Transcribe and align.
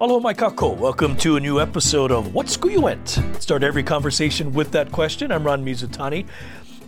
Aloha 0.00 0.20
my 0.20 0.32
kako. 0.32 0.76
Welcome 0.76 1.16
to 1.16 1.34
a 1.34 1.40
new 1.40 1.60
episode 1.60 2.12
of 2.12 2.32
What 2.32 2.48
School 2.48 2.70
You 2.70 2.82
Went. 2.82 3.18
Start 3.40 3.64
every 3.64 3.82
conversation 3.82 4.52
with 4.52 4.70
that 4.70 4.92
question. 4.92 5.32
I'm 5.32 5.42
Ron 5.42 5.64
Mizutani. 5.64 6.24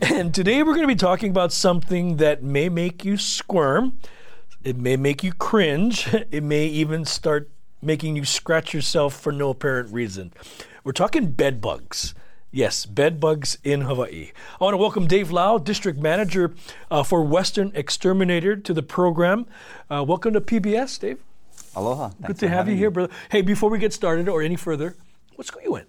And 0.00 0.32
today 0.32 0.62
we're 0.62 0.74
going 0.74 0.86
to 0.86 0.94
be 0.94 0.94
talking 0.94 1.30
about 1.30 1.52
something 1.52 2.18
that 2.18 2.44
may 2.44 2.68
make 2.68 3.04
you 3.04 3.16
squirm. 3.16 3.98
It 4.62 4.76
may 4.76 4.96
make 4.96 5.24
you 5.24 5.32
cringe. 5.32 6.06
It 6.30 6.44
may 6.44 6.66
even 6.66 7.04
start 7.04 7.50
making 7.82 8.14
you 8.14 8.24
scratch 8.24 8.72
yourself 8.72 9.20
for 9.20 9.32
no 9.32 9.50
apparent 9.50 9.92
reason. 9.92 10.32
We're 10.84 10.92
talking 10.92 11.32
bed 11.32 11.60
bugs. 11.60 12.14
Yes, 12.52 12.86
bed 12.86 13.18
bugs 13.18 13.58
in 13.64 13.80
Hawaii. 13.80 14.30
I 14.60 14.64
want 14.64 14.74
to 14.74 14.78
welcome 14.78 15.08
Dave 15.08 15.32
Lau, 15.32 15.58
District 15.58 15.98
Manager 15.98 16.54
uh, 16.92 17.02
for 17.02 17.24
Western 17.24 17.72
Exterminator, 17.74 18.54
to 18.54 18.72
the 18.72 18.84
program. 18.84 19.46
Uh, 19.90 20.04
welcome 20.06 20.32
to 20.32 20.40
PBS, 20.40 21.00
Dave. 21.00 21.18
Aloha. 21.76 22.10
Good 22.26 22.38
to 22.38 22.48
have 22.48 22.66
you 22.66 22.74
having 22.74 22.76
here, 22.76 22.90
me. 22.90 22.94
brother. 22.94 23.12
Hey, 23.30 23.42
before 23.42 23.70
we 23.70 23.78
get 23.78 23.92
started 23.92 24.28
or 24.28 24.42
any 24.42 24.56
further, 24.56 24.96
what 25.36 25.46
school 25.46 25.62
you 25.62 25.72
went? 25.72 25.88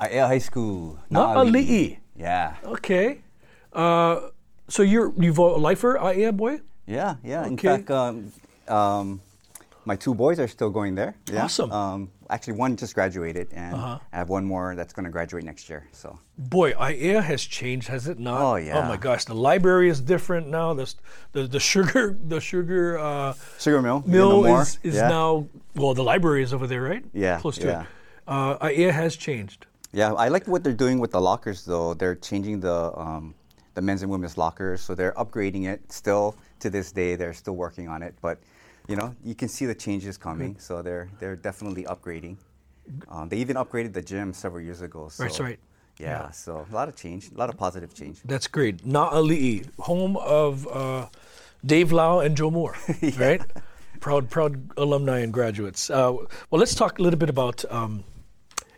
Aiea 0.00 0.26
High 0.26 0.38
School. 0.38 0.98
not 1.10 1.36
Na'ali'i. 1.36 1.98
Yeah. 2.16 2.56
Okay. 2.64 3.20
Uh, 3.72 4.28
so 4.68 4.82
you're 4.82 5.12
you've 5.16 5.38
a 5.38 5.42
lifer, 5.42 5.98
uh, 5.98 6.10
yeah, 6.10 6.30
boy. 6.30 6.60
Yeah, 6.86 7.16
yeah. 7.22 7.46
In 7.46 7.56
fact, 7.56 7.90
um, 7.90 8.32
um, 8.68 9.20
my 9.84 9.96
two 9.96 10.14
boys 10.14 10.38
are 10.40 10.48
still 10.48 10.70
going 10.70 10.94
there. 10.94 11.14
Yeah. 11.30 11.44
Awesome. 11.44 11.70
Um, 11.70 12.10
actually, 12.30 12.54
one 12.54 12.76
just 12.76 12.94
graduated, 12.94 13.48
and 13.52 13.74
Uh-huh. 13.74 13.98
I 14.12 14.16
have 14.16 14.28
one 14.28 14.44
more 14.44 14.74
that's 14.74 14.92
going 14.92 15.04
to 15.04 15.10
graduate 15.10 15.44
next 15.44 15.68
year. 15.68 15.86
So, 15.92 16.18
Boy, 16.38 16.72
Aiea 16.72 17.22
has 17.22 17.42
changed, 17.42 17.88
has 17.88 18.08
it 18.08 18.18
not? 18.18 18.40
Oh, 18.40 18.56
yeah. 18.56 18.78
Oh 18.78 18.82
my 18.82 18.96
gosh, 18.96 19.24
the 19.24 19.34
library 19.34 19.88
is 19.88 20.00
different 20.00 20.48
now. 20.48 20.74
The 20.74 20.92
the, 21.32 21.46
the 21.46 21.60
sugar 21.60 22.16
the 22.22 22.40
sugar 22.40 22.98
uh, 22.98 23.34
Sugar 23.58 23.80
Mill. 23.82 24.02
mill 24.06 24.42
more. 24.42 24.62
is, 24.62 24.78
is 24.82 24.94
yeah. 24.94 25.08
now 25.08 25.46
well 25.74 25.94
the 25.94 26.04
library 26.04 26.42
is 26.42 26.52
over 26.52 26.66
there, 26.66 26.82
right? 26.82 27.04
Yeah, 27.12 27.38
close 27.40 27.58
to 27.58 27.66
yeah. 27.66 27.80
it. 27.82 27.86
Uh, 28.26 28.58
Aiea 28.66 28.92
has 28.92 29.16
changed. 29.16 29.66
Yeah, 29.92 30.12
I 30.12 30.28
like 30.28 30.46
what 30.46 30.62
they're 30.64 30.72
doing 30.84 30.98
with 30.98 31.12
the 31.12 31.20
lockers, 31.20 31.64
though. 31.64 31.94
They're 31.94 32.16
changing 32.16 32.60
the 32.60 32.92
um, 32.98 33.34
the 33.74 33.82
men's 33.82 34.02
and 34.02 34.10
women's 34.10 34.36
lockers, 34.36 34.80
so 34.80 34.94
they're 34.94 35.12
upgrading 35.12 35.66
it. 35.66 35.80
Still 35.92 36.34
to 36.60 36.68
this 36.70 36.92
day, 36.92 37.14
they're 37.16 37.34
still 37.34 37.56
working 37.56 37.88
on 37.88 38.02
it, 38.02 38.14
but 38.20 38.38
you 38.88 38.96
know, 38.96 39.14
you 39.24 39.34
can 39.34 39.48
see 39.48 39.66
the 39.66 39.74
changes 39.74 40.16
coming. 40.16 40.56
So 40.58 40.82
they're 40.82 41.08
they're 41.20 41.36
definitely 41.36 41.84
upgrading. 41.84 42.36
Um, 43.08 43.28
they 43.28 43.38
even 43.38 43.56
upgraded 43.56 43.92
the 43.92 44.02
gym 44.02 44.32
several 44.32 44.62
years 44.62 44.80
ago. 44.80 45.08
So, 45.08 45.24
That's 45.24 45.40
right. 45.40 45.58
Yeah, 45.98 46.06
Yeah. 46.06 46.30
so 46.30 46.66
a 46.70 46.74
lot 46.74 46.88
of 46.88 46.94
change, 46.94 47.30
a 47.32 47.38
lot 47.38 47.48
of 47.50 47.56
positive 47.56 47.92
change. 47.94 48.20
That's 48.24 48.46
great. 48.46 48.84
Na'ali'i, 48.86 49.66
home 49.80 50.16
of 50.18 50.68
uh, 50.68 51.06
Dave 51.64 51.90
Lau 51.90 52.20
and 52.20 52.36
Joe 52.36 52.50
Moore, 52.50 52.76
right? 53.18 53.40
Proud, 53.98 54.30
proud 54.30 54.70
alumni 54.76 55.20
and 55.20 55.32
graduates. 55.32 55.90
Uh, 55.90 56.12
well, 56.50 56.60
let's 56.60 56.74
talk 56.76 56.98
a 57.00 57.02
little 57.02 57.18
bit 57.18 57.30
about 57.30 57.64
um, 57.72 58.04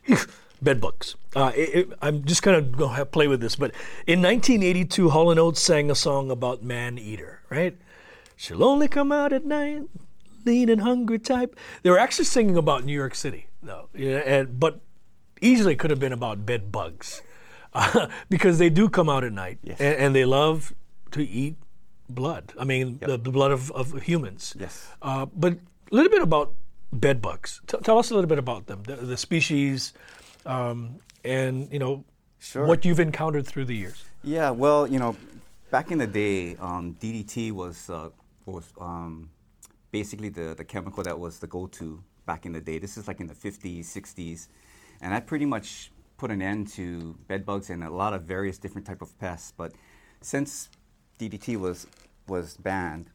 bed 0.63 0.81
bugs. 0.81 1.17
Uh, 1.37 1.53
it, 1.55 1.69
it, 1.75 1.89
I'm 2.01 2.25
just 2.25 2.43
kind 2.43 2.57
of 2.57 2.73
going 2.79 2.95
to 2.95 2.99
go 2.99 3.05
play 3.05 3.29
with 3.29 3.41
this, 3.41 3.57
but 3.57 3.73
in 4.07 4.23
1982, 4.23 5.11
Hall 5.11 5.39
& 5.39 5.39
Oates 5.39 5.61
sang 5.61 5.91
a 5.91 5.95
song 5.95 6.31
about 6.31 6.63
man 6.63 6.99
eater, 6.99 7.41
right? 7.51 7.77
She'll 8.39 8.63
only 8.63 8.87
come 8.87 9.11
out 9.11 9.33
at 9.33 9.45
night, 9.45 9.83
lean 10.47 10.69
and 10.69 10.81
hungry 10.81 11.19
type. 11.19 11.59
They 11.83 11.91
were 11.91 11.99
actually 11.99 12.27
singing 12.27 12.57
about 12.57 12.85
New 12.85 12.93
York 12.95 13.15
City, 13.17 13.49
though, 13.63 13.89
yeah, 13.95 14.19
and 14.19 14.61
but 14.61 14.81
easily 15.43 15.75
could 15.75 15.91
have 15.91 15.99
been 15.99 16.13
about 16.13 16.47
bed 16.47 16.71
bugs 16.71 17.21
uh, 17.75 18.07
because 18.31 18.59
they 18.59 18.71
do 18.71 18.89
come 18.89 19.09
out 19.09 19.25
at 19.25 19.33
night 19.33 19.59
Yes. 19.63 19.81
and, 19.81 19.95
and 20.03 20.15
they 20.15 20.25
love 20.25 20.73
to 21.11 21.23
eat 21.27 21.57
blood. 22.09 22.53
I 22.59 22.65
mean, 22.65 22.99
the, 23.01 23.19
the 23.19 23.31
blood 23.31 23.51
of, 23.51 23.71
of 23.73 24.03
humans. 24.03 24.55
Yes. 24.59 24.87
Uh, 25.03 25.27
but 25.27 25.55
a 25.55 25.95
little 25.95 26.11
bit 26.11 26.23
about 26.23 26.55
bed 26.93 27.21
bugs. 27.21 27.61
T- 27.67 27.79
tell 27.83 27.99
us 27.99 28.11
a 28.11 28.15
little 28.15 28.29
bit 28.29 28.39
about 28.39 28.67
them, 28.67 28.83
the, 28.85 28.97
the 28.97 29.17
species, 29.17 29.93
um, 30.47 31.01
and 31.25 31.71
you 31.73 31.81
know 31.81 32.05
Sure. 32.41 32.67
what 32.67 32.85
you've 32.85 33.01
encountered 33.01 33.49
through 33.49 33.65
the 33.65 33.75
years. 33.75 34.05
Yeah, 34.23 34.51
well, 34.51 34.87
you 34.87 35.01
know, 35.01 35.17
back 35.73 35.91
in 35.91 35.99
the 35.99 36.07
day, 36.07 36.55
um, 36.61 36.97
DDT 37.01 37.51
was 37.51 37.91
uh, 37.91 38.11
was 38.53 38.73
um, 38.81 39.31
basically 39.91 40.29
the, 40.29 40.55
the 40.57 40.65
chemical 40.65 41.03
that 41.03 41.19
was 41.19 41.39
the 41.39 41.47
go-to 41.47 42.03
back 42.27 42.47
in 42.47 42.53
the 42.53 42.61
day. 42.61 42.79
This 42.79 42.97
is 42.97 43.09
like 43.09 43.21
in 43.21 43.27
the 43.27 43.35
50s, 43.35 43.81
60s, 43.81 44.49
and 45.01 45.13
that 45.13 45.27
pretty 45.27 45.47
much 45.47 45.91
put 46.19 46.31
an 46.31 46.43
end 46.43 46.69
to 46.69 47.17
bed 47.29 47.47
bugs 47.47 47.71
and 47.71 47.83
a 47.85 47.91
lot 47.91 48.13
of 48.13 48.23
various 48.23 48.59
different 48.59 48.87
type 48.87 49.01
of 49.01 49.19
pests. 49.19 49.53
But 49.57 49.73
since 50.21 50.69
DDT 51.19 51.57
was 51.57 51.87
was 52.27 52.57
banned, 52.59 53.11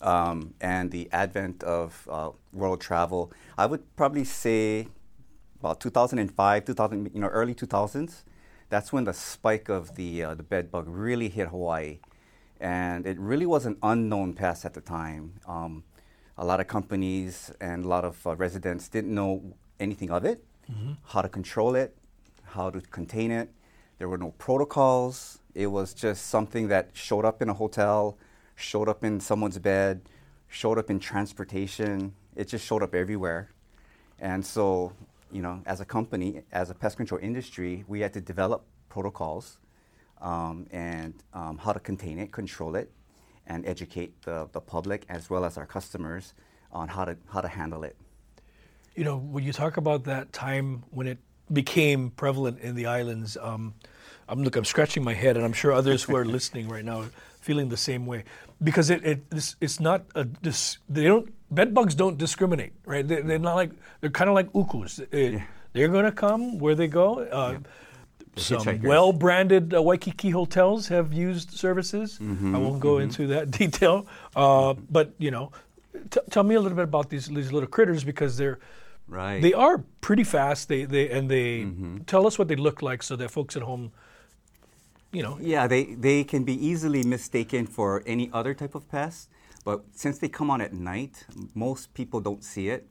um, 0.00 0.54
and 0.60 0.90
the 0.90 1.08
advent 1.12 1.62
of 1.64 2.08
uh, 2.10 2.30
world 2.52 2.80
travel, 2.80 3.32
I 3.56 3.66
would 3.66 3.96
probably 3.96 4.24
say 4.24 4.88
about 5.58 5.80
2005, 5.80 6.64
2000, 6.64 7.10
you 7.14 7.20
know, 7.20 7.28
early 7.28 7.54
2000s. 7.54 8.22
That's 8.68 8.92
when 8.92 9.04
the 9.04 9.12
spike 9.12 9.68
of 9.68 9.96
the 9.96 10.24
uh, 10.24 10.34
the 10.34 10.42
bed 10.42 10.70
bug 10.70 10.86
really 10.88 11.28
hit 11.28 11.48
Hawaii, 11.48 11.98
and 12.62 13.06
it 13.06 13.18
really 13.18 13.44
was 13.44 13.66
an 13.66 13.76
unknown 13.82 14.34
pest 14.34 14.64
at 14.64 14.72
the 14.72 14.80
time. 14.80 15.32
Um, 15.46 15.82
a 16.38 16.44
lot 16.44 16.60
of 16.60 16.68
companies 16.68 17.50
and 17.60 17.84
a 17.84 17.88
lot 17.88 18.04
of 18.04 18.24
uh, 18.24 18.36
residents 18.36 18.88
didn't 18.88 19.12
know 19.12 19.42
anything 19.80 20.10
of 20.10 20.24
it, 20.24 20.44
how 21.08 21.20
to 21.22 21.28
control 21.28 21.74
it, 21.74 21.94
how 22.44 22.70
to 22.70 22.80
contain 22.80 23.30
it. 23.32 23.50
There 23.98 24.08
were 24.08 24.16
no 24.16 24.30
protocols. 24.38 25.40
It 25.54 25.66
was 25.66 25.92
just 25.92 26.28
something 26.28 26.68
that 26.68 26.90
showed 26.92 27.24
up 27.24 27.42
in 27.42 27.48
a 27.48 27.54
hotel, 27.54 28.16
showed 28.54 28.88
up 28.88 29.04
in 29.04 29.20
someone's 29.20 29.58
bed, 29.58 30.02
showed 30.48 30.78
up 30.78 30.88
in 30.88 31.00
transportation. 31.00 32.14
It 32.36 32.46
just 32.46 32.64
showed 32.64 32.82
up 32.82 32.94
everywhere. 32.94 33.50
And 34.20 34.46
so, 34.46 34.92
you 35.32 35.42
know, 35.42 35.60
as 35.66 35.80
a 35.80 35.84
company, 35.84 36.42
as 36.52 36.70
a 36.70 36.74
pest 36.74 36.96
control 36.96 37.20
industry, 37.20 37.84
we 37.88 38.00
had 38.00 38.12
to 38.14 38.20
develop 38.20 38.64
protocols 38.88 39.58
um, 40.22 40.66
and 40.70 41.12
um, 41.34 41.58
how 41.58 41.72
to 41.72 41.80
contain 41.80 42.18
it, 42.18 42.32
control 42.32 42.74
it, 42.76 42.90
and 43.46 43.66
educate 43.66 44.22
the, 44.22 44.48
the 44.52 44.60
public 44.60 45.04
as 45.08 45.28
well 45.28 45.44
as 45.44 45.58
our 45.58 45.66
customers 45.66 46.32
on 46.70 46.88
how 46.88 47.04
to, 47.04 47.16
how 47.28 47.40
to 47.40 47.48
handle 47.48 47.82
it. 47.84 47.96
You 48.94 49.04
know, 49.04 49.16
when 49.18 49.44
you 49.44 49.52
talk 49.52 49.76
about 49.76 50.04
that 50.04 50.32
time 50.32 50.84
when 50.90 51.06
it 51.06 51.18
became 51.52 52.10
prevalent 52.10 52.60
in 52.60 52.74
the 52.74 52.86
islands, 52.86 53.36
um, 53.40 53.74
I'm 54.28 54.42
look, 54.42 54.56
I'm 54.56 54.64
scratching 54.64 55.02
my 55.02 55.14
head, 55.14 55.36
and 55.36 55.44
I'm 55.44 55.52
sure 55.52 55.72
others 55.72 56.02
who 56.04 56.14
are 56.16 56.24
listening 56.38 56.68
right 56.68 56.84
now 56.84 57.00
are 57.00 57.10
feeling 57.40 57.68
the 57.68 57.76
same 57.76 58.06
way 58.06 58.24
because 58.62 58.88
it, 58.90 59.04
it 59.04 59.20
it's, 59.32 59.56
it's 59.60 59.80
not 59.80 60.04
a 60.14 60.24
dis, 60.24 60.78
they 60.88 61.04
don't 61.04 61.28
bed 61.50 61.74
bugs 61.74 61.94
don't 61.94 62.16
discriminate, 62.16 62.72
right? 62.86 63.06
They, 63.06 63.20
they're 63.22 63.38
not 63.38 63.56
like 63.56 63.70
they're 64.00 64.10
kind 64.10 64.28
of 64.30 64.34
like 64.34 64.52
ukus. 64.52 65.00
It- 65.12 65.42
They're 65.74 65.88
gonna 65.88 66.12
come 66.12 66.58
where 66.58 66.74
they 66.74 66.86
go. 66.86 67.20
Uh, 67.20 67.58
Some 68.36 68.80
well-branded 68.88 69.74
uh, 69.74 69.82
Waikiki 69.82 70.30
hotels 70.30 70.88
have 70.88 71.12
used 71.12 71.50
services. 71.50 72.18
I 72.20 72.58
won't 72.58 72.80
go 72.80 72.98
into 72.98 73.26
that 73.28 73.50
detail, 73.60 74.06
uh, 74.34 74.74
but 74.90 75.12
you 75.18 75.30
know, 75.30 75.52
t- 76.10 76.20
tell 76.30 76.42
me 76.42 76.54
a 76.54 76.60
little 76.60 76.76
bit 76.76 76.84
about 76.84 77.10
these 77.10 77.26
these 77.28 77.52
little 77.52 77.68
critters 77.68 78.04
because 78.04 78.36
they're 78.36 78.58
Right. 79.08 79.42
they 79.42 79.52
are 79.52 79.84
pretty 80.00 80.24
fast. 80.24 80.68
They 80.68 80.84
they 80.86 81.10
and 81.10 81.28
they 81.28 81.66
tell 82.06 82.26
us 82.26 82.38
what 82.38 82.48
they 82.48 82.56
look 82.56 82.80
like 82.80 83.02
so 83.02 83.16
that 83.16 83.30
folks 83.30 83.56
at 83.56 83.62
home, 83.62 83.92
you 85.12 85.22
know, 85.22 85.36
Yeah, 85.40 85.66
they, 85.66 85.84
they 85.94 86.24
can 86.24 86.44
be 86.44 86.54
easily 86.66 87.02
mistaken 87.02 87.66
for 87.66 88.02
any 88.06 88.30
other 88.32 88.54
type 88.54 88.74
of 88.74 88.88
pest, 88.88 89.28
but 89.64 89.82
since 89.92 90.18
they 90.18 90.28
come 90.28 90.50
on 90.50 90.60
at 90.62 90.72
night, 90.72 91.26
most 91.54 91.92
people 91.92 92.20
don't 92.20 92.42
see 92.42 92.68
it. 92.68 92.86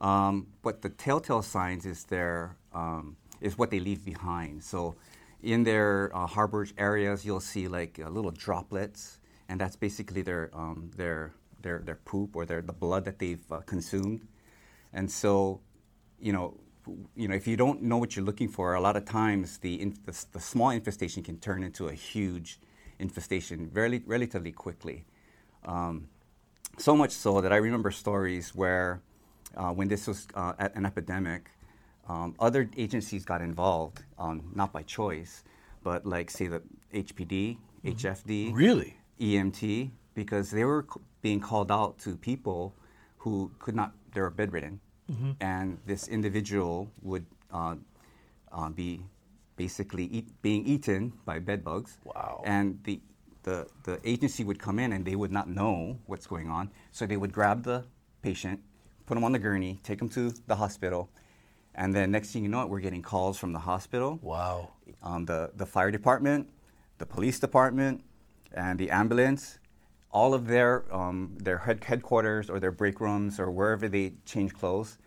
Um, 0.00 0.46
but 0.62 0.82
the 0.82 0.88
telltale 0.88 1.42
signs 1.42 1.84
is 1.86 2.04
their 2.04 2.56
um, 2.72 3.16
is 3.40 3.58
what 3.58 3.70
they 3.70 3.80
leave 3.80 4.04
behind. 4.04 4.62
So, 4.62 4.96
in 5.42 5.64
their 5.64 6.14
uh, 6.14 6.26
harbor 6.26 6.66
areas, 6.76 7.24
you'll 7.24 7.40
see 7.40 7.66
like 7.68 7.98
uh, 7.98 8.08
little 8.10 8.30
droplets, 8.30 9.18
and 9.48 9.60
that's 9.60 9.76
basically 9.76 10.22
their 10.22 10.50
um, 10.52 10.90
their 10.96 11.32
their 11.62 11.78
their 11.78 11.96
poop 11.96 12.36
or 12.36 12.44
their 12.44 12.60
the 12.60 12.72
blood 12.72 13.04
that 13.04 13.18
they've 13.18 13.44
uh, 13.50 13.60
consumed. 13.60 14.26
And 14.92 15.10
so, 15.10 15.60
you 16.20 16.32
know, 16.32 16.58
you 17.14 17.28
know, 17.28 17.34
if 17.34 17.46
you 17.46 17.56
don't 17.56 17.82
know 17.82 17.98
what 17.98 18.16
you're 18.16 18.24
looking 18.24 18.48
for, 18.48 18.74
a 18.74 18.80
lot 18.80 18.96
of 18.96 19.04
times 19.04 19.58
the, 19.58 19.80
inf- 19.80 20.04
the, 20.04 20.26
the 20.32 20.40
small 20.40 20.70
infestation 20.70 21.22
can 21.22 21.38
turn 21.38 21.62
into 21.62 21.88
a 21.88 21.92
huge 21.92 22.58
infestation 22.98 23.68
very, 23.68 24.02
relatively 24.06 24.52
quickly. 24.52 25.04
Um, 25.64 26.08
so 26.78 26.96
much 26.96 27.12
so 27.12 27.40
that 27.40 27.52
I 27.52 27.56
remember 27.56 27.90
stories 27.90 28.54
where, 28.54 29.02
uh, 29.56 29.70
when 29.70 29.88
this 29.88 30.06
was 30.06 30.26
uh, 30.34 30.52
an 30.58 30.86
epidemic, 30.86 31.50
um, 32.08 32.34
other 32.40 32.68
agencies 32.76 33.24
got 33.24 33.40
involved, 33.42 34.02
um, 34.18 34.50
not 34.54 34.72
by 34.72 34.82
choice, 34.82 35.44
but 35.82 36.04
like 36.06 36.30
say 36.30 36.46
the 36.48 36.62
HPD, 36.92 37.56
HFD, 37.84 38.54
Really? 38.54 38.96
EMT, 39.20 39.90
because 40.14 40.50
they 40.50 40.64
were 40.64 40.86
c- 40.92 41.00
being 41.22 41.40
called 41.40 41.70
out 41.70 41.98
to 42.00 42.16
people 42.16 42.74
who 43.18 43.50
could 43.58 43.74
not, 43.74 43.92
they 44.14 44.20
were 44.20 44.30
bedridden. 44.30 44.80
And 45.40 45.78
this 45.86 46.06
individual 46.06 46.88
would 47.02 47.26
uh, 47.52 47.74
uh, 48.52 48.68
be 48.70 49.02
basically 49.56 50.04
eat, 50.04 50.28
being 50.40 50.64
eaten 50.64 51.12
by 51.24 51.40
bed 51.40 51.64
bugs. 51.64 51.98
Wow. 52.04 52.42
And 52.46 52.78
the, 52.84 53.00
the, 53.42 53.66
the 53.82 53.98
agency 54.04 54.44
would 54.44 54.60
come 54.60 54.78
in 54.78 54.92
and 54.92 55.04
they 55.04 55.16
would 55.16 55.32
not 55.32 55.48
know 55.48 55.98
what's 56.06 56.28
going 56.28 56.48
on. 56.48 56.70
So 56.92 57.06
they 57.06 57.16
would 57.16 57.32
grab 57.32 57.64
the 57.64 57.84
patient, 58.22 58.60
put 59.06 59.14
them 59.16 59.24
on 59.24 59.32
the 59.32 59.40
gurney, 59.40 59.80
take 59.82 59.98
them 59.98 60.08
to 60.10 60.32
the 60.46 60.54
hospital. 60.54 61.10
And 61.74 61.94
then 61.94 62.10
next 62.10 62.32
thing 62.32 62.42
you 62.42 62.48
know, 62.48 62.66
we're 62.66 62.80
getting 62.80 63.02
calls 63.02 63.38
from 63.38 63.52
the 63.52 63.58
hospital 63.58 64.18
Wow. 64.22 64.70
um, 65.02 65.24
the, 65.24 65.50
the 65.56 65.66
fire 65.66 65.90
department, 65.90 66.48
the 66.98 67.06
police 67.06 67.38
department, 67.38 68.02
and 68.52 68.78
the 68.78 68.90
ambulance, 68.90 69.58
all 70.10 70.34
of 70.34 70.46
their, 70.46 70.84
um, 70.94 71.36
their 71.38 71.58
head, 71.58 71.84
headquarters 71.84 72.50
or 72.50 72.58
their 72.58 72.72
break 72.72 73.00
rooms 73.00 73.38
or 73.38 73.50
wherever 73.50 73.88
they 73.88 74.12
change 74.26 74.52
clothes, 74.54 74.98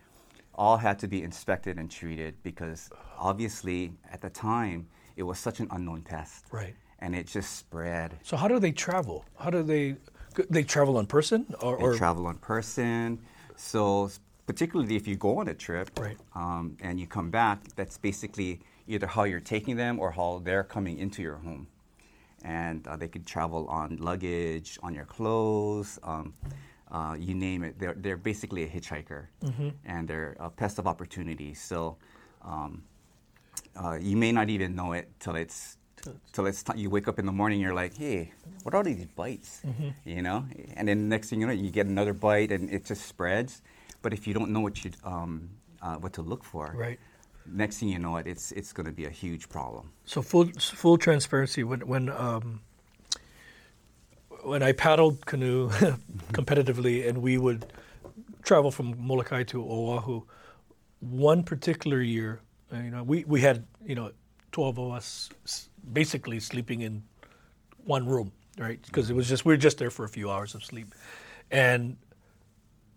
all 0.56 0.78
had 0.78 0.98
to 1.00 1.08
be 1.08 1.22
inspected 1.24 1.78
and 1.78 1.92
treated 1.92 2.36
because 2.44 2.90
obviously 3.18 3.92
at 4.12 4.22
the 4.22 4.30
time 4.30 4.88
it 5.16 5.24
was 5.24 5.38
such 5.40 5.60
an 5.60 5.68
unknown 5.72 6.02
test. 6.04 6.46
Right. 6.52 6.76
And 7.00 7.14
it 7.16 7.28
just 7.28 7.58
spread. 7.58 8.18
So 8.24 8.38
how 8.38 8.48
do 8.48 8.60
they 8.60 8.72
travel? 8.72 9.26
How 9.38 9.50
do 9.50 9.62
they? 9.62 9.98
They 10.50 10.64
travel 10.64 11.00
in 11.00 11.06
person, 11.06 11.46
or, 11.62 11.78
They 11.92 11.98
travel 11.98 12.28
in 12.30 12.38
person. 12.38 13.20
So, 13.56 14.10
particularly 14.46 14.96
if 14.96 15.08
you 15.08 15.16
go 15.16 15.40
on 15.40 15.48
a 15.48 15.54
trip 15.54 15.90
Right. 16.00 16.18
um, 16.36 16.78
and 16.82 17.00
you 17.00 17.08
come 17.08 17.30
back, 17.30 17.60
that's 17.76 17.98
basically 17.98 18.60
either 18.88 19.08
how 19.08 19.24
you're 19.24 19.40
taking 19.40 19.76
them 19.78 20.00
or 20.00 20.12
how 20.12 20.42
they're 20.44 20.64
coming 20.64 20.98
into 21.00 21.22
your 21.22 21.38
home. 21.38 21.68
And 22.44 22.86
uh, 22.88 22.98
they 22.98 23.08
could 23.08 23.26
travel 23.26 23.68
on 23.68 23.98
luggage, 23.98 24.78
on 24.84 24.94
your 24.94 25.06
clothes, 25.06 25.98
um, 26.04 26.34
uh, 26.92 27.16
you 27.18 27.34
name 27.34 27.64
it. 27.64 27.80
They're, 27.80 27.94
they're 27.96 28.18
basically 28.18 28.64
a 28.64 28.68
hitchhiker 28.68 29.28
and 29.86 30.08
they're 30.08 30.36
a 30.40 30.50
pest 30.50 30.78
of 30.78 30.86
opportunity. 30.88 31.54
So, 31.54 31.98
um, 32.42 32.84
uh, 33.76 33.98
you 34.00 34.18
may 34.18 34.32
not 34.32 34.50
even 34.50 34.76
know 34.76 34.92
it 34.94 35.10
till 35.20 35.36
it's 35.36 35.78
till 36.34 36.46
it's 36.48 36.62
ti 36.64 36.74
you 36.76 36.90
wake 36.90 37.08
up 37.08 37.18
in 37.18 37.26
the 37.26 37.32
morning. 37.32 37.60
You're 37.62 37.74
like, 37.74 37.96
hey, 37.98 38.34
what 38.64 38.76
are 38.76 38.84
these 38.84 39.06
bites? 39.16 39.62
You 40.06 40.22
know, 40.22 40.46
and 40.76 40.88
then 40.88 41.08
next 41.08 41.30
thing 41.30 41.40
you 41.42 41.48
know, 41.48 41.54
you 41.54 41.72
get 41.72 41.88
another 41.88 42.14
bite, 42.14 42.52
and 42.52 42.70
it 42.70 42.84
just 42.86 43.06
spreads. 43.08 43.62
But 44.04 44.14
if 44.14 44.28
you 44.28 44.36
don't 44.36 44.52
know 44.52 44.60
what 44.60 44.86
you 44.86 44.92
um, 45.04 45.50
uh, 45.82 45.96
what 45.96 46.14
to 46.14 46.22
look 46.22 46.44
for, 46.44 46.72
Right. 46.76 47.00
Next 47.46 47.80
thing 47.80 47.90
you 47.90 48.00
know, 48.00 48.16
it 48.18 48.28
it's 48.28 48.52
it's 48.54 48.72
going 48.72 48.86
to 48.86 48.92
be 48.94 49.06
a 49.06 49.10
huge 49.10 49.50
problem. 49.50 49.92
So 50.06 50.22
full 50.22 50.46
full 50.60 50.98
transparency. 50.98 51.64
When 51.64 51.82
when 51.82 52.10
um, 52.10 52.62
when 54.44 54.64
I 54.64 54.72
paddled 54.72 55.26
canoe 55.26 55.70
competitively, 56.32 57.08
and 57.08 57.22
we 57.22 57.38
would 57.38 57.66
travel 58.44 58.72
from 58.72 58.96
Molokai 58.98 59.44
to 59.44 59.62
Oahu, 59.62 60.22
one 61.00 61.44
particular 61.44 62.02
year, 62.02 62.40
uh, 62.72 62.78
you 62.78 62.92
know, 62.92 63.04
we, 63.04 63.26
we 63.26 63.42
had 63.42 63.66
you 63.86 63.96
know 63.96 64.12
twelve 64.54 64.80
of 64.80 64.92
us 64.92 65.30
basically 65.92 66.40
sleeping 66.40 66.82
in 66.82 67.04
one 67.84 68.06
room, 68.08 68.32
right? 68.58 68.82
Because 68.86 69.10
it 69.10 69.16
was 69.16 69.28
just 69.28 69.44
we 69.44 69.52
were 69.54 69.58
just 69.58 69.78
there 69.80 69.92
for 69.92 70.06
a 70.06 70.10
few 70.10 70.32
hours 70.32 70.56
of 70.56 70.64
sleep, 70.64 70.94
and 71.52 71.98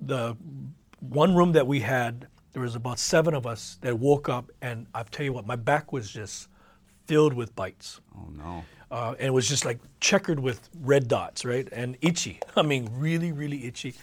the 0.01 0.37
one 1.01 1.35
room 1.35 1.53
that 1.53 1.67
we 1.67 1.81
had, 1.81 2.27
there 2.53 2.63
was 2.63 2.75
about 2.75 2.99
seven 2.99 3.35
of 3.35 3.47
us 3.47 3.79
that 3.83 3.99
woke 3.99 4.29
up, 4.29 4.51
and 4.63 4.87
I 4.95 5.03
tell 5.05 5.25
you 5.25 5.33
what, 5.33 5.47
my 5.47 5.57
back 5.57 5.93
was 5.93 6.11
just 6.11 6.49
filled 7.07 7.35
with 7.35 7.55
bites. 7.55 8.01
Oh 8.17 8.29
no! 8.31 8.65
Uh, 8.91 9.15
and 9.19 9.29
it 9.29 9.33
was 9.33 9.49
just 9.49 9.65
like 9.65 9.79
checkered 10.01 10.41
with 10.41 10.69
red 10.81 11.09
dots, 11.09 11.45
right? 11.45 11.69
And 11.73 11.97
itchy. 12.01 12.41
I 12.57 12.63
mean, 12.63 12.89
really, 12.93 13.33
really 13.33 13.67
itchy. 13.67 13.95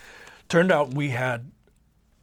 Turned 0.50 0.72
out 0.72 0.94
we 0.94 1.10
had 1.10 1.50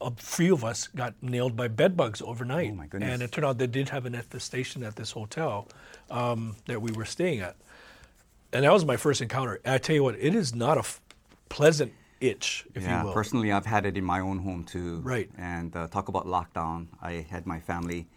a 0.01 0.11
few 0.13 0.55
of 0.55 0.65
us 0.65 0.87
got 0.89 1.15
nailed 1.23 1.57
by 1.57 1.69
bed 1.69 1.97
bugs 1.97 2.23
overnight. 2.23 2.71
Oh, 2.71 2.75
my 2.75 2.87
goodness. 2.87 3.13
And 3.13 3.23
it 3.23 3.33
turned 3.33 3.45
out 3.45 3.59
they 3.59 3.67
did 3.67 3.89
have 3.91 4.07
an 4.07 4.15
infestation 4.15 4.83
at 4.83 4.97
this 4.97 5.11
hotel 5.11 5.69
um, 6.11 6.57
that 6.67 6.81
we 6.81 6.93
were 6.93 7.05
staying 7.05 7.41
at. 7.41 7.57
And 8.53 8.65
that 8.65 8.73
was 8.73 8.85
my 8.85 8.97
first 8.97 9.21
encounter. 9.21 9.61
And 9.65 9.75
I 9.75 9.79
tell 9.79 9.95
you 9.95 10.03
what, 10.03 10.17
it 10.19 10.35
is 10.35 10.55
not 10.55 10.77
a 10.77 10.81
f- 10.81 11.01
pleasant 11.49 11.93
itch, 12.21 12.67
if 12.75 12.83
yeah, 12.83 13.01
you 13.01 13.07
will. 13.07 13.13
personally, 13.15 13.53
I've 13.53 13.67
had 13.67 13.87
it 13.87 13.97
in 13.97 14.05
my 14.05 14.21
own 14.21 14.39
home 14.39 14.65
too. 14.65 15.01
Right. 15.03 15.31
And 15.39 15.75
uh, 15.75 15.87
talk 15.89 16.09
about 16.09 16.27
lockdown. 16.27 16.89
I 17.03 17.27
had 17.31 17.47
my 17.47 17.61
family 17.61 18.09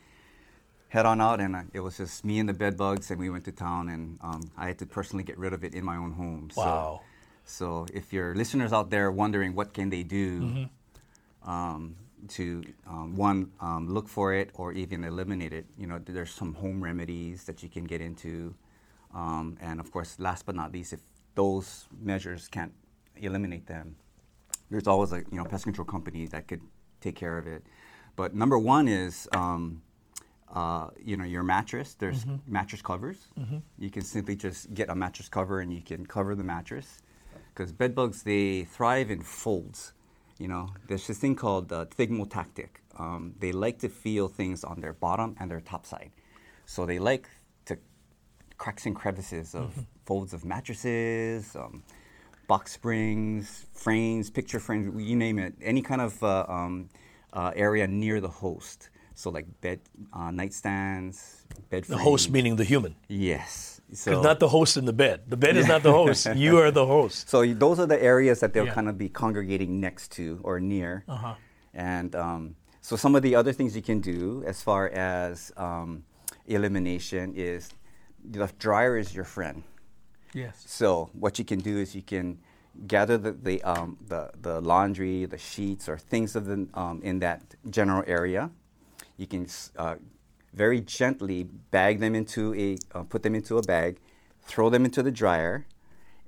head 0.89 1.05
on 1.05 1.21
out, 1.21 1.39
and 1.39 1.55
uh, 1.55 1.61
it 1.73 1.79
was 1.79 1.97
just 1.97 2.23
me 2.23 2.39
and 2.39 2.47
the 2.47 2.53
bed 2.53 2.77
bugs, 2.77 3.09
and 3.11 3.19
we 3.19 3.29
went 3.29 3.45
to 3.45 3.51
town, 3.51 3.89
and 3.89 4.17
um, 4.21 4.41
I 4.57 4.67
had 4.67 4.77
to 4.79 4.85
personally 4.85 5.23
get 5.23 5.37
rid 5.37 5.53
of 5.53 5.63
it 5.63 5.73
in 5.73 5.83
my 5.83 5.95
own 5.97 6.11
home. 6.13 6.49
Wow. 6.55 7.01
So, 7.45 7.85
so 7.85 7.87
if 7.93 8.13
your 8.13 8.35
listeners 8.35 8.71
out 8.73 8.89
there 8.89 9.11
wondering 9.11 9.55
what 9.55 9.73
can 9.73 9.89
they 9.89 10.03
do 10.03 10.41
Mm-hmm. 10.41 11.49
um, 11.49 11.95
to 12.29 12.63
um, 12.87 13.15
one 13.15 13.51
um, 13.59 13.89
look 13.89 14.07
for 14.07 14.33
it 14.33 14.49
or 14.53 14.71
even 14.71 15.03
eliminate 15.03 15.51
it, 15.51 15.65
you 15.77 15.87
know, 15.87 15.99
there's 15.99 16.31
some 16.31 16.53
home 16.53 16.81
remedies 16.83 17.43
that 17.45 17.63
you 17.63 17.69
can 17.69 17.83
get 17.85 17.99
into, 18.01 18.53
um, 19.13 19.57
and 19.59 19.79
of 19.79 19.91
course, 19.91 20.19
last 20.19 20.45
but 20.45 20.55
not 20.55 20.71
least, 20.71 20.93
if 20.93 21.01
those 21.35 21.87
measures 22.01 22.47
can't 22.47 22.71
eliminate 23.15 23.67
them, 23.67 23.95
there's 24.69 24.87
always 24.87 25.11
a 25.11 25.17
you 25.31 25.37
know 25.37 25.45
pest 25.45 25.63
control 25.65 25.85
company 25.85 26.25
that 26.27 26.47
could 26.47 26.61
take 27.01 27.15
care 27.15 27.37
of 27.37 27.47
it. 27.47 27.63
But 28.15 28.33
number 28.35 28.57
one 28.57 28.87
is 28.87 29.27
um, 29.33 29.81
uh, 30.53 30.87
you 31.03 31.17
know 31.17 31.23
your 31.25 31.43
mattress. 31.43 31.95
There's 31.95 32.25
mattress 32.47 32.81
covers. 32.81 33.27
You 33.77 33.89
can 33.89 34.03
simply 34.03 34.35
just 34.35 34.73
get 34.73 34.89
a 34.89 34.95
mattress 34.95 35.29
cover 35.29 35.59
and 35.61 35.73
you 35.73 35.81
can 35.81 36.05
cover 36.05 36.35
the 36.35 36.43
mattress 36.43 37.01
because 37.53 37.71
bed 37.71 37.93
bugs 37.95 38.23
they 38.23 38.63
thrive 38.63 39.09
in 39.11 39.21
folds. 39.21 39.93
You 40.39 40.47
know, 40.47 40.69
there's 40.87 41.07
this 41.07 41.19
thing 41.19 41.35
called 41.35 41.71
uh, 41.71 41.85
thigmotactic. 41.85 42.69
Um, 42.97 43.33
they 43.39 43.51
like 43.51 43.79
to 43.79 43.89
feel 43.89 44.27
things 44.27 44.63
on 44.63 44.81
their 44.81 44.93
bottom 44.93 45.35
and 45.39 45.49
their 45.49 45.61
top 45.61 45.85
side. 45.85 46.11
So 46.65 46.85
they 46.85 46.99
like 46.99 47.27
to 47.65 47.77
cracks 48.57 48.85
and 48.85 48.95
crevices 48.95 49.55
of 49.55 49.85
folds 50.05 50.33
of 50.33 50.43
mattresses, 50.45 51.55
um, 51.55 51.83
box 52.53 52.71
springs, 52.79 53.65
frames, 53.73 54.29
picture 54.29 54.59
frames, 54.59 54.85
you 55.09 55.15
name 55.25 55.37
it, 55.39 55.53
any 55.71 55.81
kind 55.89 56.01
of 56.07 56.13
uh, 56.21 56.45
um, 56.57 56.87
uh, 57.39 57.51
area 57.67 57.85
near 57.87 58.17
the 58.27 58.33
host. 58.43 58.77
So 59.15 59.31
like 59.37 59.47
bed, 59.65 59.79
uh, 60.17 60.29
nightstands, 60.39 61.15
bed 61.71 61.81
Frames. 61.85 61.87
The 61.87 62.03
host 62.09 62.25
meaning 62.35 62.55
the 62.55 62.67
human. 62.73 62.93
Yes. 63.07 63.81
So, 63.93 64.21
not 64.21 64.37
the 64.39 64.51
host 64.57 64.73
in 64.77 64.85
the 64.85 64.97
bed. 65.05 65.17
The 65.35 65.37
bed 65.45 65.55
is 65.61 65.67
not 65.67 65.81
the 65.81 65.95
host. 66.01 66.27
You 66.45 66.53
are 66.61 66.71
the 66.81 66.85
host. 66.95 67.29
so 67.33 67.37
those 67.65 67.77
are 67.81 67.89
the 67.95 68.01
areas 68.13 68.37
that 68.41 68.49
they'll 68.53 68.71
Yeah. 68.71 68.79
kind 68.79 68.89
of 68.91 68.95
be 69.05 69.09
congregating 69.23 69.71
next 69.87 70.05
to 70.17 70.25
or 70.47 70.55
near. 70.59 70.91
Uh-huh. 71.07 71.33
And 71.91 72.15
um, 72.25 72.41
so 72.87 72.95
some 73.03 73.13
of 73.17 73.21
the 73.27 73.33
other 73.39 73.53
things 73.57 73.69
you 73.79 73.85
can 73.91 73.99
do 73.99 74.43
as 74.51 74.57
far 74.67 74.83
as 74.89 75.51
um, 75.57 75.89
elimination 76.55 77.33
is 77.51 77.61
the 78.35 78.45
dryer 78.65 78.95
is 79.03 79.09
your 79.17 79.25
friend. 79.25 79.63
Yes. 80.33 80.63
So 80.65 81.09
what 81.13 81.37
you 81.39 81.45
can 81.45 81.59
do 81.59 81.77
is 81.77 81.95
you 81.95 82.01
can 82.01 82.39
gather 82.87 83.17
the 83.17 83.31
the, 83.31 83.61
um, 83.63 83.97
the, 84.07 84.31
the 84.41 84.61
laundry, 84.61 85.25
the 85.25 85.37
sheets, 85.37 85.87
or 85.87 85.97
things 85.97 86.35
of 86.35 86.45
the, 86.45 86.67
um, 86.73 87.01
in 87.03 87.19
that 87.19 87.41
general 87.69 88.03
area. 88.07 88.49
You 89.17 89.27
can 89.27 89.47
uh, 89.77 89.95
very 90.53 90.81
gently 90.81 91.43
bag 91.43 91.99
them 91.99 92.15
into 92.15 92.53
a 92.55 92.77
uh, 92.97 93.03
put 93.03 93.23
them 93.23 93.35
into 93.35 93.57
a 93.57 93.61
bag, 93.61 93.99
throw 94.41 94.69
them 94.69 94.85
into 94.85 95.03
the 95.03 95.11
dryer, 95.11 95.65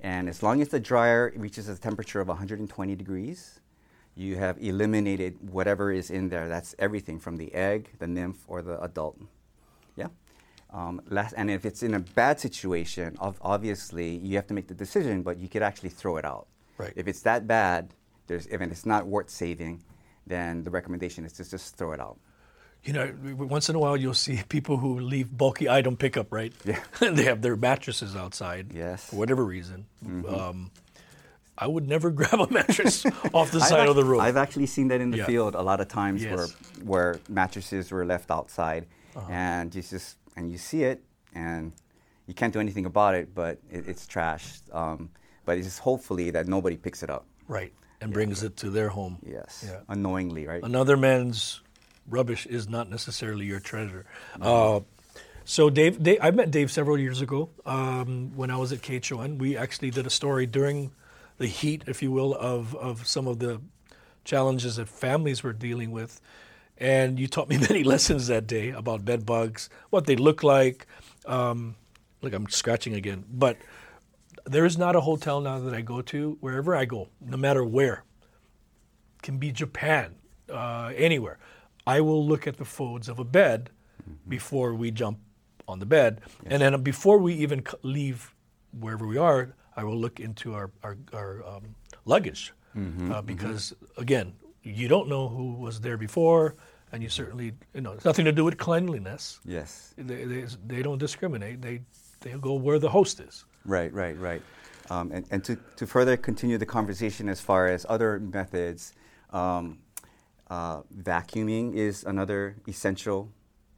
and 0.01 0.29
as 0.29 0.43
long 0.43 0.61
as 0.61 0.69
the 0.69 0.79
dryer 0.79 1.33
reaches 1.35 1.67
a 1.67 1.75
temperature 1.75 2.21
of 2.21 2.27
120 2.27 2.95
degrees, 2.95 3.59
you 4.15 4.37
have 4.37 4.57
eliminated 4.61 5.37
whatever 5.51 5.91
is 5.91 6.11
in 6.11 6.29
there. 6.29 6.47
That's 6.47 6.75
everything 6.77 7.19
from 7.19 7.37
the 7.37 7.53
egg, 7.53 7.89
the 7.99 8.07
nymph, 8.07 8.43
or 8.47 8.61
the 8.61 8.81
adult. 8.81 9.19
Um, 10.75 11.01
last, 11.07 11.33
and 11.37 11.49
if 11.49 11.63
it's 11.65 11.83
in 11.83 11.93
a 11.93 11.99
bad 12.21 12.37
situation, 12.39 13.15
ob- 13.21 13.37
obviously 13.41 14.17
you 14.17 14.35
have 14.35 14.47
to 14.47 14.53
make 14.53 14.67
the 14.67 14.73
decision, 14.73 15.21
but 15.23 15.37
you 15.37 15.47
could 15.47 15.63
actually 15.63 15.89
throw 15.99 16.17
it 16.17 16.25
out. 16.25 16.47
Right. 16.77 16.91
If 16.97 17.07
it's 17.07 17.21
that 17.21 17.47
bad, 17.47 17.93
there's, 18.27 18.45
if 18.47 18.59
it's 18.59 18.85
not 18.85 19.07
worth 19.07 19.29
saving, 19.29 19.81
then 20.27 20.63
the 20.65 20.69
recommendation 20.69 21.23
is 21.23 21.31
to 21.33 21.49
just 21.49 21.77
throw 21.77 21.93
it 21.93 22.01
out. 22.01 22.17
You 22.83 22.91
know, 22.93 23.13
once 23.37 23.69
in 23.69 23.75
a 23.75 23.79
while 23.79 23.95
you'll 23.95 24.13
see 24.13 24.41
people 24.49 24.75
who 24.77 24.99
leave 24.99 25.35
bulky 25.35 25.69
item 25.69 25.95
pickup, 25.95 26.27
right? 26.33 26.51
Yeah. 26.65 26.81
they 26.99 27.23
have 27.23 27.41
their 27.41 27.55
mattresses 27.55 28.13
outside. 28.15 28.73
Yes. 28.73 29.05
For 29.09 29.15
whatever 29.15 29.45
reason. 29.45 29.85
Um, 30.27 30.71
I 31.57 31.67
would 31.67 31.87
never 31.87 32.09
grab 32.19 32.33
a 32.41 32.51
mattress 32.51 33.05
off 33.33 33.51
the 33.51 33.61
side 33.61 33.87
of 33.87 33.95
the 33.95 34.03
room. 34.03 34.19
I've 34.19 34.35
actually 34.35 34.65
seen 34.65 34.89
that 34.89 34.99
in 34.99 35.09
the 35.09 35.19
Yeah. 35.19 35.25
field 35.25 35.55
a 35.55 35.61
lot 35.61 35.79
of 35.79 35.87
times 35.87 36.21
Yes. 36.21 36.35
where 36.35 36.47
where 36.83 37.19
mattresses 37.29 37.91
were 37.91 38.05
left 38.05 38.29
outside, 38.29 38.87
Uh-huh. 39.15 39.31
and 39.31 39.73
you 39.73 39.81
just 39.81 40.17
and 40.35 40.51
you 40.51 40.57
see 40.57 40.83
it, 40.83 41.03
and 41.33 41.71
you 42.27 42.33
can't 42.33 42.53
do 42.53 42.59
anything 42.59 42.85
about 42.85 43.15
it, 43.15 43.33
but 43.35 43.59
it, 43.71 43.87
it's 43.87 44.05
trash. 44.07 44.59
Um, 44.71 45.09
but 45.45 45.57
it's 45.57 45.67
just 45.67 45.79
hopefully 45.79 46.31
that 46.31 46.47
nobody 46.47 46.77
picks 46.77 47.03
it 47.03 47.09
up. 47.09 47.25
right. 47.47 47.73
And 48.01 48.11
brings 48.13 48.43
it 48.43 48.57
to 48.57 48.69
their 48.69 48.89
home. 48.89 49.17
Yes, 49.25 49.63
Yeah. 49.65 49.79
unknowingly, 49.87 50.45
right? 50.45 50.61
Another 50.61 50.97
man's 50.97 51.61
rubbish 52.07 52.45
is 52.45 52.67
not 52.67 52.89
necessarily 52.89 53.45
your 53.45 53.61
treasure. 53.61 54.05
Uh, 54.39 54.81
so 55.45 55.69
Dave, 55.69 56.03
Dave, 56.03 56.19
I 56.21 56.31
met 56.31 56.51
Dave 56.51 56.69
several 56.71 56.99
years 56.99 57.21
ago 57.21 57.49
um, 57.65 58.35
when 58.35 58.51
I 58.51 58.57
was 58.57 58.71
at 58.73 58.81
KHON. 58.81 59.37
We 59.37 59.55
actually 59.55 59.91
did 59.91 60.05
a 60.05 60.09
story 60.09 60.45
during 60.45 60.91
the 61.37 61.47
heat, 61.47 61.83
if 61.87 62.03
you 62.03 62.11
will, 62.11 62.35
of 62.35 62.75
of 62.75 63.07
some 63.07 63.27
of 63.27 63.39
the 63.39 63.61
challenges 64.25 64.75
that 64.75 64.89
families 64.89 65.41
were 65.41 65.53
dealing 65.53 65.91
with. 65.91 66.19
And 66.77 67.19
you 67.19 67.27
taught 67.27 67.49
me 67.49 67.57
many 67.69 67.83
lessons 67.83 68.27
that 68.27 68.47
day 68.47 68.69
about 68.69 69.05
bed 69.05 69.25
bugs, 69.25 69.69
what 69.89 70.05
they 70.05 70.15
look 70.15 70.43
like. 70.43 70.87
Um, 71.25 71.75
look, 72.21 72.33
I'm 72.33 72.49
scratching 72.49 72.93
again, 72.93 73.25
but 73.29 73.57
there 74.45 74.65
is 74.65 74.77
not 74.77 74.95
a 74.95 75.01
hotel 75.01 75.41
now 75.41 75.59
that 75.59 75.73
I 75.73 75.81
go 75.81 76.01
to, 76.01 76.37
wherever 76.39 76.75
I 76.75 76.85
go, 76.85 77.09
no 77.21 77.37
matter 77.37 77.63
where, 77.63 78.03
can 79.21 79.37
be 79.37 79.51
Japan, 79.51 80.15
uh, 80.51 80.91
anywhere. 80.95 81.39
I 81.87 82.01
will 82.01 82.25
look 82.25 82.47
at 82.47 82.57
the 82.57 82.65
folds 82.65 83.09
of 83.09 83.19
a 83.19 83.23
bed 83.23 83.69
mm-hmm. 84.01 84.29
before 84.29 84.73
we 84.73 84.91
jump 84.91 85.19
on 85.67 85.79
the 85.79 85.85
bed, 85.85 86.21
yes. 86.43 86.51
and 86.51 86.61
then 86.61 86.81
before 86.83 87.17
we 87.17 87.33
even 87.33 87.63
leave 87.81 88.35
wherever 88.79 89.07
we 89.07 89.17
are, 89.17 89.55
I 89.75 89.83
will 89.83 89.97
look 89.97 90.19
into 90.19 90.53
our 90.53 90.71
our, 90.83 90.97
our 91.13 91.43
um, 91.47 91.75
luggage 92.05 92.53
mm-hmm, 92.75 93.11
uh, 93.11 93.15
mm-hmm. 93.15 93.25
because 93.25 93.73
mm-hmm. 93.73 94.01
again, 94.01 94.33
you 94.65 94.87
don't 94.87 95.07
know 95.07 95.27
who 95.27 95.53
was 95.53 95.79
there 95.79 95.97
before, 95.97 96.55
and 96.91 97.01
you 97.03 97.09
certainly 97.09 97.53
you 97.73 97.81
know 97.81 97.93
it's 97.93 98.05
nothing 98.05 98.25
to 98.25 98.31
do 98.31 98.43
with 98.43 98.57
cleanliness. 98.57 99.39
Yes, 99.45 99.93
they, 99.97 100.25
they, 100.25 100.45
they 100.67 100.81
don't 100.81 100.97
discriminate. 100.97 101.61
They 101.61 101.81
they 102.21 102.31
go 102.31 102.53
where 102.53 102.79
the 102.79 102.89
host 102.89 103.19
is. 103.19 103.45
Right, 103.65 103.93
right, 103.93 104.17
right. 104.19 104.41
Um, 104.89 105.11
and 105.11 105.25
and 105.31 105.43
to, 105.45 105.57
to 105.77 105.87
further 105.87 106.17
continue 106.17 106.57
the 106.57 106.65
conversation 106.65 107.29
as 107.29 107.39
far 107.39 107.67
as 107.67 107.85
other 107.87 108.19
methods, 108.19 108.93
um, 109.31 109.79
uh, 110.49 110.81
vacuuming 110.97 111.75
is 111.75 112.03
another 112.03 112.55
essential 112.67 113.31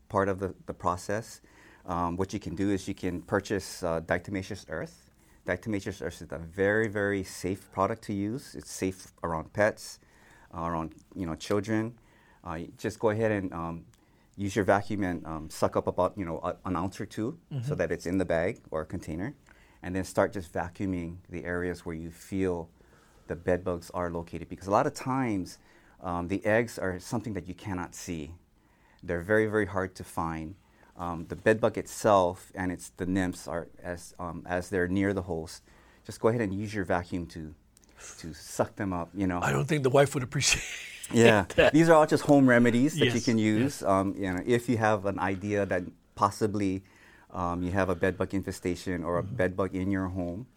part 0.10 0.30
of 0.30 0.40
the, 0.40 0.54
the 0.66 0.74
process. 0.74 1.42
Um, 1.86 2.18
what 2.18 2.34
you 2.34 2.40
can 2.40 2.56
do 2.56 2.70
is 2.72 2.88
you 2.88 2.94
can 2.94 3.22
purchase 3.22 3.84
uh, 3.84 4.02
diatomaceous 4.02 4.66
earth. 4.70 5.12
Diatomaceous 5.46 6.06
earth 6.06 6.22
is 6.22 6.32
a 6.32 6.38
very, 6.38 6.90
very 6.90 7.24
safe 7.24 7.72
product 7.72 8.04
to 8.04 8.14
use. 8.14 8.56
It's 8.56 8.72
safe 8.72 9.14
around 9.24 9.54
pets, 9.54 10.00
uh, 10.58 10.68
around 10.68 10.94
you 11.16 11.26
know 11.26 11.36
children. 11.36 11.94
Uh, 12.44 12.60
just 12.78 13.00
go 13.00 13.10
ahead 13.10 13.32
and 13.32 13.54
um, 13.54 13.86
use 14.38 14.56
your 14.56 14.66
vacuum 14.66 15.04
and 15.04 15.26
um, 15.26 15.50
suck 15.50 15.76
up 15.76 15.88
about 15.88 16.18
you 16.18 16.26
know 16.26 16.40
a, 16.44 16.56
an 16.68 16.76
ounce 16.76 17.00
or 17.00 17.06
2 17.06 17.38
mm-hmm. 17.54 17.68
so 17.68 17.76
that 17.76 17.92
it's 17.92 18.06
in 18.06 18.18
the 18.18 18.26
bag 18.26 18.60
or 18.72 18.82
a 18.82 18.86
container, 18.86 19.36
and 19.84 19.96
then 19.96 20.04
start 20.04 20.34
just 20.34 20.52
vacuuming 20.52 21.18
the 21.30 21.46
areas 21.46 21.86
where 21.86 21.96
you 21.96 22.10
feel 22.10 22.70
the 23.28 23.36
bed 23.36 23.64
bugs 23.64 23.92
are 23.94 24.10
located. 24.10 24.50
Because 24.50 24.68
a 24.68 24.72
lot 24.72 24.88
of 24.88 24.94
times 24.94 25.58
um, 26.02 26.28
the 26.28 26.44
eggs 26.46 26.80
are 26.80 27.00
something 27.00 27.34
that 27.34 27.48
you 27.48 27.54
cannot 27.54 27.94
see. 27.94 28.32
They're 29.04 29.22
very, 29.22 29.48
very 29.48 29.66
hard 29.66 29.96
to 29.96 30.04
find. 30.04 30.56
Um, 30.98 31.26
the 31.30 31.36
bed 31.36 31.62
bug 31.62 31.78
itself 31.78 32.52
and 32.56 32.72
it's 32.72 32.90
the 32.98 33.06
nymphs 33.06 33.48
are 33.48 33.68
as 33.84 34.16
um, 34.18 34.44
as 34.48 34.70
they're 34.70 34.88
near 34.88 35.14
the 35.14 35.22
host. 35.22 35.62
Just 36.06 36.20
go 36.20 36.30
ahead 36.30 36.42
and 36.42 36.54
use 36.54 36.74
your 36.74 36.86
vacuum 36.86 37.28
to 37.28 37.54
to 38.20 38.34
suck 38.34 38.76
them 38.76 38.94
up. 38.94 39.10
You 39.16 39.28
know. 39.28 39.40
I 39.42 39.52
don't 39.52 39.66
think 39.66 39.84
the 39.84 39.90
wife 39.90 40.14
would 40.14 40.24
appreciate. 40.24 40.64
yeah, 41.14 41.46
that. 41.56 41.74
these 41.74 41.90
are 41.90 41.94
all 41.94 42.06
just 42.06 42.24
home 42.24 42.48
remedies 42.48 42.98
that 42.98 43.06
yes. 43.06 43.16
you 43.16 43.22
can 43.22 43.38
use. 43.38 43.82
Yes. 43.82 43.84
Um, 43.84 44.16
you 44.18 44.34
know, 44.34 44.42
if 44.46 44.70
you 44.70 44.78
have 44.78 45.06
an 45.06 45.20
idea 45.20 45.66
that 45.66 45.84
possibly 46.16 46.84
um, 47.32 47.62
you 47.62 47.72
have 47.72 47.90
a 47.90 47.96
bed 47.96 48.18
bug 48.18 48.34
infestation 48.34 49.04
or 49.04 49.20
a 49.20 49.24
mm-hmm. 49.24 49.36
bed 49.36 49.56
bug 49.56 49.76
in 49.76 49.92
your 49.92 50.08
home. 50.08 50.48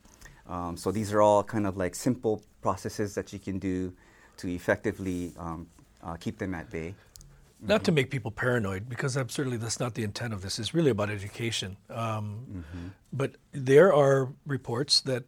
Um, 0.48 0.76
so 0.76 0.90
these 0.90 1.12
are 1.12 1.22
all 1.22 1.44
kind 1.44 1.66
of 1.66 1.76
like 1.76 1.94
simple 1.94 2.42
processes 2.62 3.14
that 3.14 3.32
you 3.32 3.38
can 3.38 3.58
do 3.58 3.92
to 4.38 4.48
effectively 4.48 5.32
um, 5.38 5.68
uh, 6.02 6.16
keep 6.16 6.38
them 6.38 6.54
at 6.54 6.70
bay. 6.70 6.94
Not 7.62 7.84
to 7.84 7.92
make 7.92 8.10
people 8.10 8.30
paranoid, 8.30 8.88
because 8.88 9.12
certainly 9.12 9.58
that's 9.58 9.78
not 9.78 9.94
the 9.94 10.02
intent 10.02 10.32
of 10.32 10.40
this. 10.40 10.58
It's 10.58 10.72
really 10.72 10.90
about 10.90 11.10
education. 11.10 11.76
Um, 11.90 12.46
mm-hmm. 12.50 12.88
But 13.12 13.36
there 13.52 13.92
are 13.92 14.30
reports 14.46 15.02
that 15.02 15.24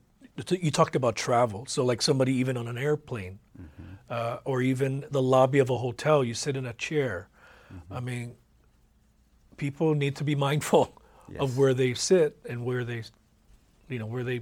you 0.51 0.71
talked 0.71 0.97
about 0.97 1.17
travel. 1.17 1.67
So, 1.67 1.85
like 1.85 2.03
somebody 2.03 2.35
even 2.35 2.57
on 2.57 2.69
an 2.69 2.79
airplane, 2.79 3.39
mm-hmm. 3.61 3.95
uh, 4.09 4.39
or 4.45 4.63
even 4.63 5.05
the 5.11 5.23
lobby 5.23 5.59
of 5.59 5.71
a 5.71 5.77
hotel, 5.77 6.25
you 6.25 6.35
sit 6.35 6.57
in 6.57 6.67
a 6.67 6.73
chair. 6.73 7.29
Mm-hmm. 7.73 7.93
I 7.93 8.01
mean, 8.01 8.35
people 9.57 9.95
need 9.95 10.17
to 10.17 10.25
be 10.25 10.35
mindful 10.49 11.01
yes. 11.29 11.41
of 11.41 11.59
where 11.59 11.75
they 11.75 11.95
sit 11.95 12.37
and 12.49 12.65
where 12.65 12.85
they, 12.85 13.03
you 13.89 13.99
know, 13.99 14.07
where 14.07 14.25
they 14.25 14.41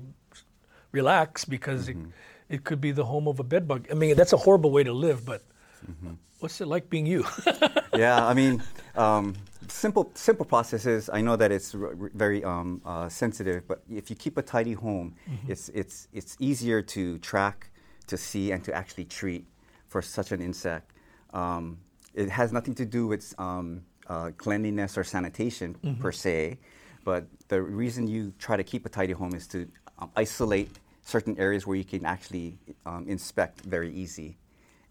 relax 0.93 1.45
because 1.45 1.89
it, 1.89 1.97
mm-hmm. 1.97 2.11
it 2.49 2.65
could 2.65 2.81
be 2.81 2.93
the 2.93 3.05
home 3.05 3.29
of 3.29 3.41
a 3.41 3.45
bedbug. 3.45 3.87
I 3.91 3.95
mean, 3.95 4.17
that's 4.17 4.33
a 4.33 4.37
horrible 4.37 4.71
way 4.71 4.85
to 4.85 4.93
live, 4.93 5.25
but 5.25 5.45
mm-hmm. 5.89 6.15
what's 6.39 6.61
it 6.61 6.67
like 6.67 6.89
being 6.89 7.07
you? 7.07 7.25
yeah, 7.95 8.25
I 8.27 8.35
mean, 8.35 8.63
um, 8.97 9.35
simple 9.71 10.11
simple 10.15 10.45
processes. 10.45 11.09
I 11.13 11.21
know 11.21 11.37
that 11.37 11.51
it's 11.51 11.75
r- 11.75 11.87
r- 11.87 12.11
very 12.15 12.45
um, 12.45 12.81
uh, 12.85 13.09
sensitive, 13.09 13.67
but 13.67 13.83
if 13.91 14.11
you 14.11 14.17
keep 14.17 14.37
a 14.37 14.43
tidy 14.43 14.73
home, 14.73 15.15
mm-hmm. 15.29 15.53
it's 15.53 15.69
it's 15.71 16.09
it's 16.13 16.37
easier 16.41 16.83
to 16.83 17.19
track, 17.19 17.71
to 18.07 18.17
see, 18.17 18.53
and 18.53 18.63
to 18.65 18.75
actually 18.75 19.05
treat 19.05 19.45
for 19.89 20.03
such 20.03 20.33
an 20.33 20.41
insect. 20.41 20.93
Um, 21.33 21.79
it 22.15 22.29
has 22.29 22.53
nothing 22.53 22.75
to 22.75 22.85
do 22.85 23.07
with 23.07 23.35
um, 23.39 23.83
uh, 24.09 24.31
cleanliness 24.37 24.99
or 24.99 25.05
sanitation 25.05 25.77
mm-hmm. 25.83 26.01
per 26.01 26.13
se, 26.13 26.59
but 27.05 27.27
the 27.49 27.63
reason 27.63 28.07
you 28.07 28.33
try 28.39 28.57
to 28.57 28.65
keep 28.65 28.85
a 28.87 28.89
tidy 28.89 29.13
home 29.13 29.35
is 29.35 29.47
to 29.49 29.69
um, 29.99 30.11
isolate 30.17 30.79
certain 31.03 31.39
areas 31.39 31.67
where 31.67 31.77
you 31.77 31.85
can 31.85 32.05
actually 32.05 32.59
um, 32.87 33.07
inspect 33.09 33.63
very 33.63 33.93
easy. 33.93 34.37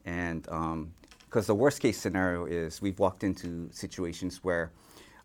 And 0.05 0.47
because 1.29 1.45
the 1.45 1.55
worst 1.55 1.79
case 1.79 1.97
scenario 1.97 2.45
is 2.45 2.81
we've 2.81 2.97
walked 2.97 3.23
into 3.23 3.69
situations 3.71 4.43
where 4.43 4.71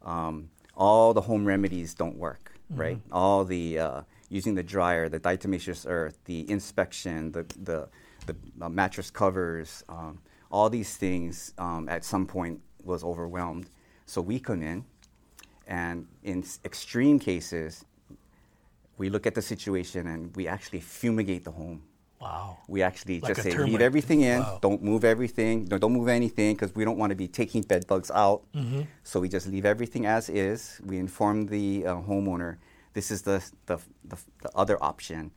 um, 0.04 0.50
all 0.76 1.14
the 1.14 1.20
home 1.20 1.46
remedies 1.46 1.94
don't 1.94 2.16
work, 2.16 2.52
mm-hmm. 2.70 2.80
right? 2.80 3.00
All 3.10 3.44
the 3.44 3.78
uh, 3.78 4.00
using 4.28 4.54
the 4.54 4.62
dryer, 4.62 5.08
the 5.08 5.18
diatomaceous 5.18 5.86
earth, 5.88 6.18
the 6.26 6.48
inspection, 6.50 7.32
the, 7.32 7.46
the, 7.62 7.88
the 8.26 8.36
uh, 8.60 8.68
mattress 8.68 9.10
covers, 9.10 9.82
um, 9.88 10.18
all 10.50 10.68
these 10.68 10.96
things 10.96 11.54
um, 11.56 11.88
at 11.88 12.04
some 12.04 12.26
point 12.26 12.60
was 12.84 13.02
overwhelmed. 13.02 13.70
So 14.04 14.20
we 14.20 14.38
come 14.38 14.62
in, 14.62 14.84
and 15.66 16.06
in 16.22 16.44
extreme 16.64 17.18
cases, 17.18 17.84
we 18.98 19.08
look 19.08 19.26
at 19.26 19.34
the 19.34 19.42
situation 19.42 20.06
and 20.06 20.36
we 20.36 20.46
actually 20.46 20.80
fumigate 20.80 21.44
the 21.44 21.50
home. 21.50 21.82
Wow. 22.20 22.58
We 22.68 22.82
actually 22.82 23.20
like 23.20 23.34
just 23.34 23.42
say, 23.42 23.50
termite. 23.50 23.72
leave 23.72 23.80
everything 23.80 24.22
in, 24.22 24.40
wow. 24.40 24.58
don't 24.62 24.82
move 24.82 25.04
everything, 25.04 25.66
don't, 25.66 25.80
don't 25.80 25.92
move 25.92 26.08
anything, 26.08 26.54
because 26.54 26.74
we 26.74 26.84
don't 26.84 26.96
want 26.96 27.10
to 27.10 27.16
be 27.16 27.28
taking 27.28 27.62
bed 27.62 27.86
bugs 27.86 28.10
out. 28.10 28.42
Mm-hmm. 28.54 28.82
So 29.02 29.20
we 29.20 29.28
just 29.28 29.46
leave 29.46 29.66
everything 29.66 30.06
as 30.06 30.30
is. 30.30 30.80
We 30.84 30.98
inform 30.98 31.46
the 31.46 31.86
uh, 31.86 31.94
homeowner 31.96 32.58
this 32.94 33.10
is 33.10 33.22
the, 33.22 33.44
the, 33.66 33.78
the, 34.04 34.16
the 34.40 34.50
other 34.54 34.82
option, 34.82 35.32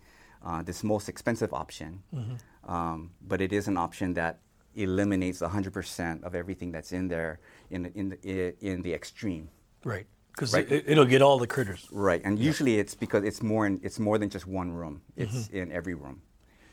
uh, 0.46 0.62
this 0.64 0.84
most 0.84 1.10
expensive 1.10 1.54
option. 1.54 2.02
Mm-hmm. 2.16 2.72
Um, 2.72 3.12
but 3.28 3.42
it 3.42 3.52
is 3.52 3.68
an 3.68 3.78
option 3.78 4.14
that 4.14 4.40
eliminates 4.76 5.42
100% 5.42 6.24
of 6.24 6.36
everything 6.36 6.72
that's 6.72 6.92
in 6.92 7.08
there 7.08 7.40
in, 7.72 7.88
in, 7.96 8.10
the, 8.10 8.56
in 8.66 8.82
the 8.84 8.94
extreme. 8.94 9.50
Right 9.84 10.08
because 10.32 10.54
right. 10.54 10.72
it, 10.72 10.96
will 10.96 11.06
get 11.06 11.24
all 11.24 11.40
the 11.40 11.48
critters. 11.48 11.88
Right, 11.92 12.22
and 12.24 12.38
yeah. 12.38 12.46
usually 12.46 12.78
it's 12.78 12.94
because 12.94 13.24
it's 13.24 13.42
more 13.42 13.66
in, 13.66 13.80
it's 13.82 13.98
more 13.98 14.20
than 14.20 14.30
just 14.30 14.46
one 14.46 14.72
room. 14.72 15.02
It's 15.16 15.34
mm-hmm. 15.34 15.58
in 15.58 15.72
every 15.72 15.96
room. 15.96 16.22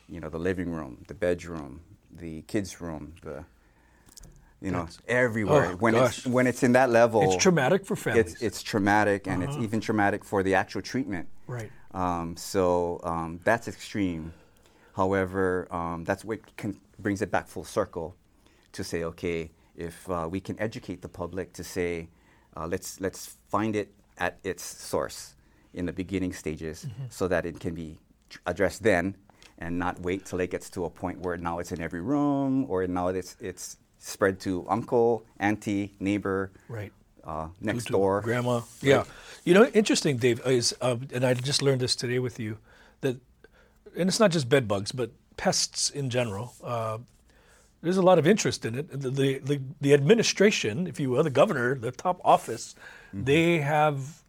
You 0.07 0.19
know, 0.19 0.29
the 0.29 0.39
living 0.39 0.71
room, 0.71 1.03
the 1.07 1.13
bedroom, 1.13 1.81
the 2.11 2.43
kids' 2.43 2.79
room, 2.79 3.13
the 3.23 3.45
you 4.61 4.71
know, 4.71 4.85
That's, 4.85 4.99
everywhere. 5.07 5.71
Oh, 5.73 5.75
when 5.75 5.93
gosh. 5.93 6.19
it's 6.19 6.27
when 6.27 6.47
it's 6.47 6.63
in 6.63 6.71
that 6.73 6.89
level, 6.89 7.21
it's 7.21 7.41
traumatic 7.41 7.85
for 7.85 7.95
families. 7.95 8.33
It's, 8.33 8.41
it's 8.41 8.63
traumatic, 8.63 9.27
and 9.27 9.43
uh-huh. 9.43 9.51
it's 9.51 9.63
even 9.63 9.79
traumatic 9.79 10.23
for 10.23 10.43
the 10.43 10.55
actual 10.55 10.81
treatment. 10.81 11.27
Right. 11.45 11.71
Um, 11.93 12.35
so 12.35 12.99
um, 13.03 13.39
that's 13.43 13.67
extreme. 13.67 14.33
However, 14.95 15.67
um, 15.71 16.03
that's 16.03 16.23
what 16.23 16.39
can, 16.55 16.79
brings 16.97 17.21
it 17.21 17.29
back 17.29 17.47
full 17.47 17.65
circle 17.65 18.15
to 18.71 18.83
say, 18.83 19.03
okay, 19.03 19.51
if 19.75 20.09
uh, 20.09 20.27
we 20.29 20.39
can 20.39 20.59
educate 20.59 21.01
the 21.01 21.09
public 21.09 21.53
to 21.53 21.63
say, 21.63 22.09
uh, 22.55 22.65
let's 22.65 23.01
let's 23.01 23.37
find 23.49 23.75
it 23.75 23.93
at 24.17 24.39
its 24.43 24.63
source 24.63 25.35
in 25.73 25.85
the 25.85 25.93
beginning 25.93 26.31
stages 26.31 26.85
mm-hmm. 26.85 27.03
so 27.09 27.27
that 27.27 27.45
it 27.45 27.59
can 27.59 27.75
be 27.75 27.99
addressed 28.45 28.83
then 28.83 29.15
and 29.57 29.79
not 29.79 29.99
wait 30.01 30.25
till 30.25 30.39
it 30.39 30.51
gets 30.51 30.69
to 30.71 30.85
a 30.85 30.89
point 30.89 31.19
where 31.19 31.37
now 31.37 31.59
it's 31.59 31.71
in 31.71 31.81
every 31.81 32.01
room 32.01 32.65
or 32.69 32.85
now 32.87 33.07
it's 33.07 33.35
it's 33.39 33.77
spread 33.99 34.39
to 34.39 34.65
uncle, 34.69 35.25
auntie, 35.39 35.93
neighbor, 35.99 36.51
right, 36.69 36.91
uh, 37.23 37.47
next 37.61 37.85
door, 37.85 38.21
grandma. 38.21 38.55
Right. 38.55 38.65
Yeah, 38.81 39.03
you 39.43 39.53
know, 39.53 39.65
interesting, 39.67 40.17
Dave, 40.17 40.45
is 40.45 40.75
uh, 40.81 40.97
and 41.13 41.25
I 41.25 41.33
just 41.33 41.61
learned 41.61 41.81
this 41.81 41.95
today 41.95 42.19
with 42.19 42.39
you 42.39 42.57
that, 43.01 43.17
and 43.97 44.09
it's 44.09 44.19
not 44.19 44.31
just 44.31 44.49
bed 44.49 44.67
bugs, 44.67 44.91
but 44.91 45.11
pests 45.37 45.89
in 45.89 46.09
general. 46.09 46.53
Uh, 46.63 46.99
there's 47.81 47.97
a 47.97 48.01
lot 48.01 48.17
of 48.17 48.25
interest 48.25 48.65
in 48.65 48.75
it. 48.75 48.89
The, 48.89 49.09
the, 49.09 49.37
the, 49.39 49.61
the, 49.79 49.93
administration, 49.93 50.87
if 50.87 50.99
you 50.99 51.11
will, 51.11 51.21
the 51.21 51.29
governor, 51.29 51.75
the 51.75 51.91
top 51.91 52.19
office, 52.25 52.73
mm-hmm. 53.09 53.25
they 53.25 53.59
have 53.59 54.23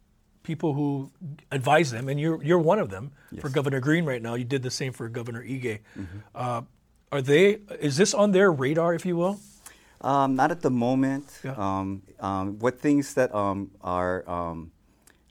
people 0.47 0.71
who 0.73 1.11
advise 1.51 1.91
them, 1.91 2.07
and 2.09 2.17
you're, 2.23 2.41
you're 2.47 2.63
one 2.73 2.79
of 2.79 2.89
them 2.89 3.11
yes. 3.31 3.41
for 3.41 3.49
Governor 3.49 3.81
Green 3.87 4.05
right 4.05 4.23
now. 4.27 4.33
You 4.41 4.45
did 4.55 4.63
the 4.63 4.71
same 4.71 4.93
for 4.93 5.05
Governor 5.09 5.43
Ige. 5.43 5.79
Mm-hmm. 5.99 6.19
Uh, 6.33 6.61
are 7.11 7.21
they, 7.21 7.59
is 7.79 7.97
this 8.01 8.13
on 8.13 8.31
their 8.31 8.49
radar, 8.51 8.93
if 8.99 9.05
you 9.05 9.15
will? 9.21 9.35
Um, 10.01 10.35
not 10.35 10.49
at 10.55 10.61
the 10.61 10.69
moment. 10.69 11.25
Yeah. 11.43 11.55
Um, 11.65 11.87
um, 12.19 12.45
what 12.59 12.79
things 12.79 13.13
that 13.15 13.29
um, 13.35 13.71
are 13.81 14.17
um, 14.37 14.71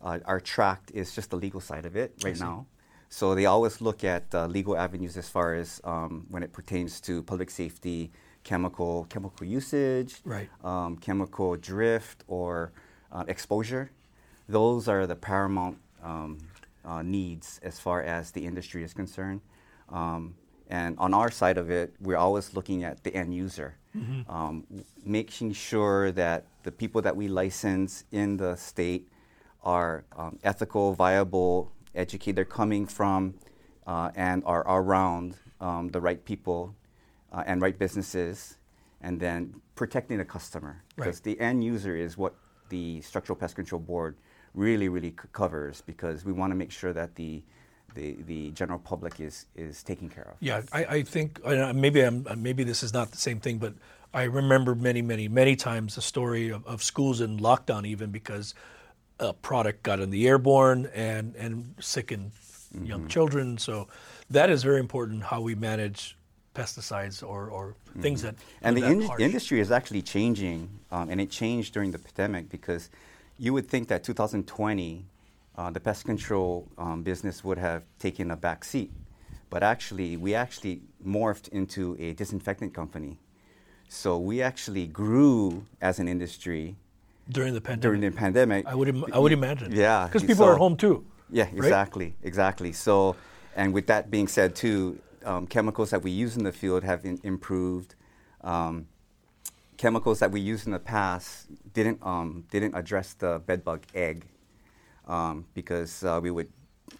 uh, 0.02 0.18
are 0.32 0.40
tracked 0.40 0.90
is 1.00 1.14
just 1.14 1.30
the 1.30 1.36
legal 1.46 1.60
side 1.60 1.86
of 1.86 1.96
it 1.96 2.12
right 2.22 2.38
now. 2.38 2.66
So 3.08 3.34
they 3.34 3.46
always 3.46 3.80
look 3.80 4.04
at 4.04 4.24
uh, 4.34 4.46
legal 4.46 4.76
avenues 4.76 5.16
as 5.16 5.28
far 5.28 5.54
as 5.54 5.80
um, 5.84 6.26
when 6.28 6.42
it 6.42 6.52
pertains 6.52 7.00
to 7.06 7.22
public 7.22 7.50
safety, 7.50 8.10
chemical 8.42 9.06
chemical 9.08 9.46
usage, 9.46 10.12
Right. 10.24 10.48
um, 10.62 10.96
chemical 10.98 11.56
drift, 11.56 12.24
or 12.26 12.72
uh, 13.12 13.24
exposure. 13.28 13.84
Those 14.48 14.88
are 14.88 15.06
the 15.06 15.16
paramount 15.16 15.78
um, 16.02 16.38
uh, 16.84 17.02
needs 17.02 17.60
as 17.62 17.78
far 17.80 18.02
as 18.02 18.30
the 18.30 18.44
industry 18.44 18.82
is 18.84 18.94
concerned. 18.94 19.40
Um, 19.88 20.34
and 20.68 20.98
on 20.98 21.14
our 21.14 21.30
side 21.30 21.58
of 21.58 21.70
it, 21.70 21.94
we're 22.00 22.16
always 22.16 22.54
looking 22.54 22.82
at 22.84 23.02
the 23.04 23.14
end 23.14 23.34
user, 23.34 23.76
um, 24.28 24.64
making 25.04 25.52
sure 25.52 26.12
that 26.12 26.44
the 26.64 26.72
people 26.72 27.00
that 27.02 27.14
we 27.16 27.28
license 27.28 28.04
in 28.12 28.36
the 28.36 28.56
state 28.56 29.08
are 29.62 30.04
um, 30.16 30.38
ethical, 30.44 30.92
viable, 30.94 31.72
educated. 31.94 32.36
They're 32.36 32.44
coming 32.44 32.86
from 32.86 33.34
uh, 33.86 34.10
and 34.16 34.42
are 34.44 34.64
around 34.66 35.36
um, 35.60 35.88
the 35.88 36.00
right 36.00 36.24
people 36.24 36.74
uh, 37.32 37.44
and 37.46 37.62
right 37.62 37.78
businesses, 37.78 38.58
and 39.00 39.20
then 39.20 39.60
protecting 39.76 40.18
the 40.18 40.24
customer 40.24 40.82
because 40.96 41.16
Right. 41.16 41.22
the 41.24 41.40
end 41.40 41.62
user 41.64 41.96
is 41.96 42.16
what 42.18 42.34
the 42.70 43.00
Structural 43.02 43.36
Pest 43.36 43.54
Control 43.54 43.80
Board 43.80 44.16
really, 44.56 44.88
really 44.88 45.10
c- 45.10 45.28
covers 45.32 45.82
because 45.82 46.24
we 46.24 46.32
want 46.32 46.50
to 46.50 46.56
make 46.56 46.72
sure 46.72 46.92
that 46.92 47.14
the 47.14 47.42
the, 47.94 48.14
the 48.26 48.50
general 48.50 48.78
public 48.78 49.20
is, 49.20 49.46
is 49.56 49.82
taken 49.82 50.10
care 50.10 50.24
of. 50.24 50.36
Yeah, 50.40 50.60
I, 50.70 50.84
I 50.84 51.02
think 51.02 51.40
uh, 51.42 51.72
maybe 51.72 52.02
I'm, 52.02 52.26
uh, 52.28 52.36
maybe 52.36 52.62
this 52.62 52.82
is 52.82 52.92
not 52.92 53.10
the 53.10 53.16
same 53.16 53.40
thing, 53.40 53.56
but 53.56 53.72
I 54.12 54.24
remember 54.24 54.74
many, 54.74 55.00
many, 55.00 55.28
many 55.28 55.56
times 55.56 55.94
the 55.94 56.02
story 56.02 56.50
of, 56.50 56.66
of 56.66 56.82
schools 56.82 57.22
in 57.22 57.38
lockdown, 57.38 57.86
even 57.86 58.10
because 58.10 58.54
a 59.18 59.32
product 59.32 59.82
got 59.82 59.98
in 60.00 60.10
the 60.10 60.28
airborne 60.28 60.90
and 60.94 61.34
and 61.36 61.74
sickened 61.80 62.32
young 62.82 63.08
children. 63.08 63.56
So 63.56 63.88
that 64.28 64.50
is 64.50 64.62
very 64.62 64.80
important 64.80 65.22
how 65.22 65.40
we 65.40 65.54
manage 65.54 66.18
pesticides 66.54 67.22
or, 67.26 67.48
or 67.48 67.74
things 68.00 68.22
that 68.22 68.34
And 68.60 68.76
the 68.76 68.84
in- 68.84 69.08
industry 69.18 69.60
is 69.60 69.70
actually 69.70 70.02
changing, 70.02 70.68
um, 70.90 71.08
and 71.08 71.20
it 71.20 71.30
changed 71.30 71.72
during 71.72 71.92
the 71.92 71.98
pandemic 71.98 72.50
because 72.50 72.90
you 73.38 73.52
would 73.52 73.68
think 73.68 73.88
that 73.88 74.02
2020, 74.04 75.04
uh, 75.56 75.70
the 75.70 75.80
pest 75.80 76.04
control 76.04 76.68
um, 76.78 77.02
business 77.02 77.44
would 77.44 77.58
have 77.58 77.84
taken 77.98 78.30
a 78.30 78.36
back 78.36 78.64
seat. 78.64 78.90
But 79.50 79.62
actually, 79.62 80.16
we 80.16 80.34
actually 80.34 80.82
morphed 81.04 81.48
into 81.48 81.96
a 81.98 82.12
disinfectant 82.14 82.74
company. 82.74 83.18
So 83.88 84.18
we 84.18 84.42
actually 84.42 84.86
grew 84.88 85.64
as 85.80 85.98
an 85.98 86.08
industry 86.08 86.76
during 87.30 87.54
the 87.54 87.60
pandemic. 87.60 87.82
during 87.82 88.00
the 88.00 88.10
pandemic. 88.10 88.66
I 88.66 88.74
would 88.74 88.88
Im- 88.88 89.04
I 89.12 89.18
would 89.18 89.32
imagine. 89.32 89.72
Yeah, 89.72 90.06
because 90.06 90.24
people 90.24 90.44
are 90.44 90.54
at 90.54 90.58
home 90.58 90.76
too. 90.76 91.04
Yeah, 91.30 91.44
right? 91.44 91.54
exactly, 91.54 92.14
exactly. 92.22 92.72
So, 92.72 93.16
and 93.54 93.72
with 93.72 93.86
that 93.86 94.10
being 94.10 94.28
said, 94.28 94.54
too, 94.54 94.98
um, 95.24 95.46
chemicals 95.46 95.90
that 95.90 96.02
we 96.02 96.10
use 96.10 96.36
in 96.36 96.44
the 96.44 96.52
field 96.52 96.82
have 96.84 97.04
in, 97.04 97.20
improved. 97.22 97.94
Um, 98.42 98.86
chemicals 99.76 100.18
that 100.20 100.30
we 100.30 100.40
used 100.40 100.66
in 100.66 100.72
the 100.72 100.78
past 100.78 101.46
didn't 101.72 101.98
um, 102.02 102.44
didn't 102.50 102.74
address 102.74 103.14
the 103.14 103.40
bedbug 103.46 103.82
egg 103.94 104.26
um, 105.06 105.44
because 105.54 106.02
uh, 106.04 106.18
we 106.22 106.30
would 106.30 106.50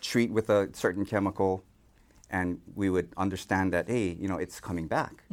treat 0.01 0.31
with 0.31 0.51
a 0.51 0.69
certain 0.73 1.05
chemical, 1.05 1.65
and 2.31 2.61
we 2.75 2.91
would 2.91 3.09
understand 3.17 3.73
that 3.73 3.89
hey, 3.89 4.17
you 4.21 4.29
know, 4.29 4.39
it's 4.39 4.61
coming 4.61 4.87
back. 4.87 5.25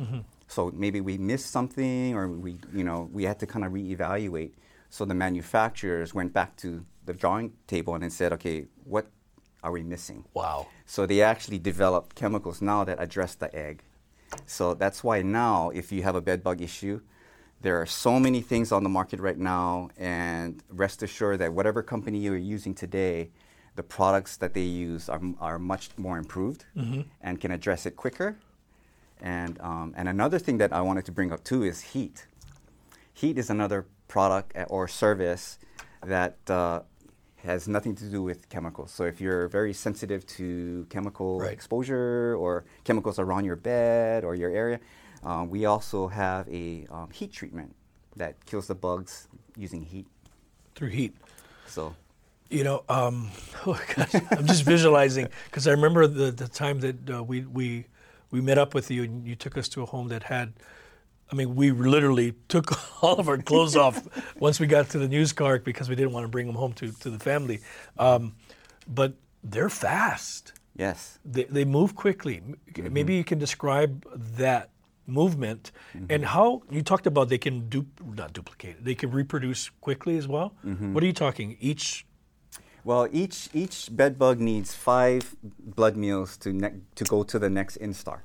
So 0.48 0.72
maybe 0.74 1.02
we 1.02 1.18
missed 1.18 1.50
something, 1.52 2.16
or 2.16 2.28
we 2.28 2.58
you 2.74 2.84
know 2.84 3.10
we 3.12 3.24
had 3.24 3.40
to 3.40 3.48
kind 3.48 3.66
of 3.66 3.72
reevaluate. 3.72 4.52
So 4.90 5.06
the 5.06 5.16
manufacturers 5.16 6.14
went 6.14 6.34
back 6.34 6.56
to 6.58 6.86
the 7.06 7.14
drawing 7.14 7.54
table 7.68 7.96
and 7.96 8.14
said, 8.14 8.32
okay, 8.34 8.68
what 8.84 9.08
are 9.64 9.72
we 9.72 9.82
missing? 9.82 10.26
Wow. 10.34 10.68
So 10.86 11.06
they 11.06 11.22
actually 11.22 11.58
developed 11.58 12.16
chemicals 12.16 12.62
now 12.62 12.84
that 12.84 13.02
address 13.02 13.36
the 13.36 13.54
egg. 13.56 13.84
So 14.46 14.74
that's 14.74 15.04
why 15.04 15.22
now, 15.22 15.72
if 15.72 15.92
you 15.92 16.04
have 16.04 16.16
a 16.16 16.22
bed 16.22 16.44
bug 16.44 16.62
issue, 16.62 17.02
there 17.64 17.82
are 17.82 17.86
so 17.86 18.20
many 18.20 18.42
things 18.42 18.72
on 18.72 18.84
the 18.84 18.90
market 18.90 19.20
right 19.20 19.38
now, 19.38 19.90
and 19.98 20.62
rest 20.70 21.02
assured 21.02 21.40
that 21.40 21.54
whatever 21.54 21.82
company 21.82 22.20
you're 22.20 22.38
using 22.38 22.76
today, 22.76 23.30
the 23.76 23.84
products 23.84 24.38
that 24.38 24.54
they 24.54 24.62
use 24.62 25.10
are, 25.10 25.22
are 25.40 25.58
much 25.58 25.90
more 25.98 26.18
improved 26.18 26.66
and 27.22 27.40
can 27.42 27.52
address 27.52 27.86
it 27.86 27.96
quicker. 27.96 28.38
And, 29.22 29.60
um, 29.62 29.94
and 29.98 30.10
another 30.10 30.38
thing 30.40 30.58
that 30.58 30.74
I 30.74 30.82
wanted 30.82 31.06
to 31.06 31.12
bring 31.14 31.32
up 31.32 31.44
too 31.46 31.64
is 31.64 31.80
heat. 31.82 32.28
Heat 33.14 33.38
is 33.38 33.50
another 33.50 33.86
product 34.10 34.56
uh, 34.58 34.66
or 34.70 34.88
service 34.90 35.58
that 36.06 36.36
uh, 36.50 36.82
has 37.38 37.68
nothing 37.70 37.96
to 37.96 38.06
do 38.06 38.22
with 38.22 38.50
chemicals. 38.50 38.92
So 38.92 39.06
if 39.06 39.22
you're 39.22 39.48
very 39.48 39.74
sensitive 39.74 40.26
to 40.38 40.86
chemical 40.90 41.40
Right. 41.40 41.54
exposure 41.54 42.36
or 42.38 42.66
chemicals 42.84 43.18
around 43.20 43.46
your 43.46 43.56
bed 43.56 44.26
or 44.26 44.36
your 44.36 44.52
area, 44.52 44.80
um, 45.26 45.50
we 45.50 45.66
also 45.66 46.08
have 46.08 46.48
a 46.50 46.86
um, 46.92 47.10
heat 47.12 47.32
treatment 47.32 47.76
that 48.16 48.46
kills 48.46 48.68
the 48.68 48.76
bugs 48.76 49.28
using 49.58 49.84
heat. 49.84 50.08
Through 50.76 50.90
heat. 50.90 51.16
So 51.68 51.96
You 52.50 52.64
know, 52.64 52.84
um, 52.90 53.30
oh 53.66 53.80
gosh, 53.96 54.14
I'm 54.32 54.46
just 54.46 54.64
visualizing 54.64 55.28
because 55.46 55.68
I 55.68 55.72
remember 55.72 56.08
the, 56.08 56.32
the 56.32 56.48
time 56.48 56.80
that 56.82 57.10
uh, 57.10 57.24
we, 57.24 57.42
we 57.42 57.86
we 58.32 58.42
met 58.42 58.58
up 58.58 58.74
with 58.74 58.90
you 58.90 59.04
and 59.04 59.28
you 59.28 59.36
took 59.36 59.58
us 59.58 59.70
to 59.70 59.84
a 59.84 59.86
home 59.86 60.10
that 60.10 60.24
had. 60.24 60.54
I 61.32 61.36
mean, 61.36 61.56
we 61.56 61.72
literally 61.72 62.36
took 62.48 62.72
all 63.04 63.16
of 63.20 63.28
our 63.28 63.38
clothes 63.38 63.76
off 63.76 64.08
once 64.40 64.60
we 64.60 64.68
got 64.68 64.90
to 64.90 65.00
the 65.00 65.08
news 65.08 65.34
car 65.34 65.58
because 65.58 65.90
we 65.90 65.96
didn't 65.96 66.12
want 66.12 66.26
to 66.26 66.28
bring 66.28 66.46
them 66.46 66.56
home 66.56 66.74
to, 66.74 66.92
to 66.92 67.10
the 67.10 67.18
family. 67.18 67.62
Um, 67.98 68.36
but 68.88 69.14
they're 69.44 69.70
fast. 69.70 70.54
yes, 70.76 71.18
They, 71.26 71.46
they 71.46 71.66
move 71.66 71.96
quickly. 71.96 72.42
Mm-hmm. 72.42 72.94
Maybe 72.94 73.16
you 73.16 73.24
can 73.24 73.40
describe 73.40 74.06
that 74.38 74.70
movement 75.08 75.72
Mm-hmm. 75.96 76.06
and 76.10 76.26
how 76.26 76.64
you 76.72 76.82
talked 76.82 77.06
about 77.08 77.30
they 77.30 77.38
can 77.38 77.70
du- 77.70 77.86
not 78.16 78.34
duplicate. 78.34 78.84
They 78.84 78.96
can 78.96 79.12
reproduce 79.12 79.70
quickly 79.82 80.18
as 80.18 80.28
well. 80.28 80.54
Mm-hmm. 80.66 80.94
What 80.94 81.04
are 81.04 81.08
you 81.08 81.14
talking? 81.14 81.58
Each 81.60 82.06
Well, 82.86 83.08
each 83.12 83.50
each 83.54 83.90
bed 83.96 84.18
bug 84.18 84.40
needs 84.40 84.74
five 84.74 85.36
blood 85.76 85.96
meals 85.96 86.38
to 86.44 86.50
ne- 86.52 86.82
to 86.96 87.04
go 87.06 87.24
to 87.24 87.40
the 87.40 87.50
next 87.50 87.78
instar. 87.80 88.20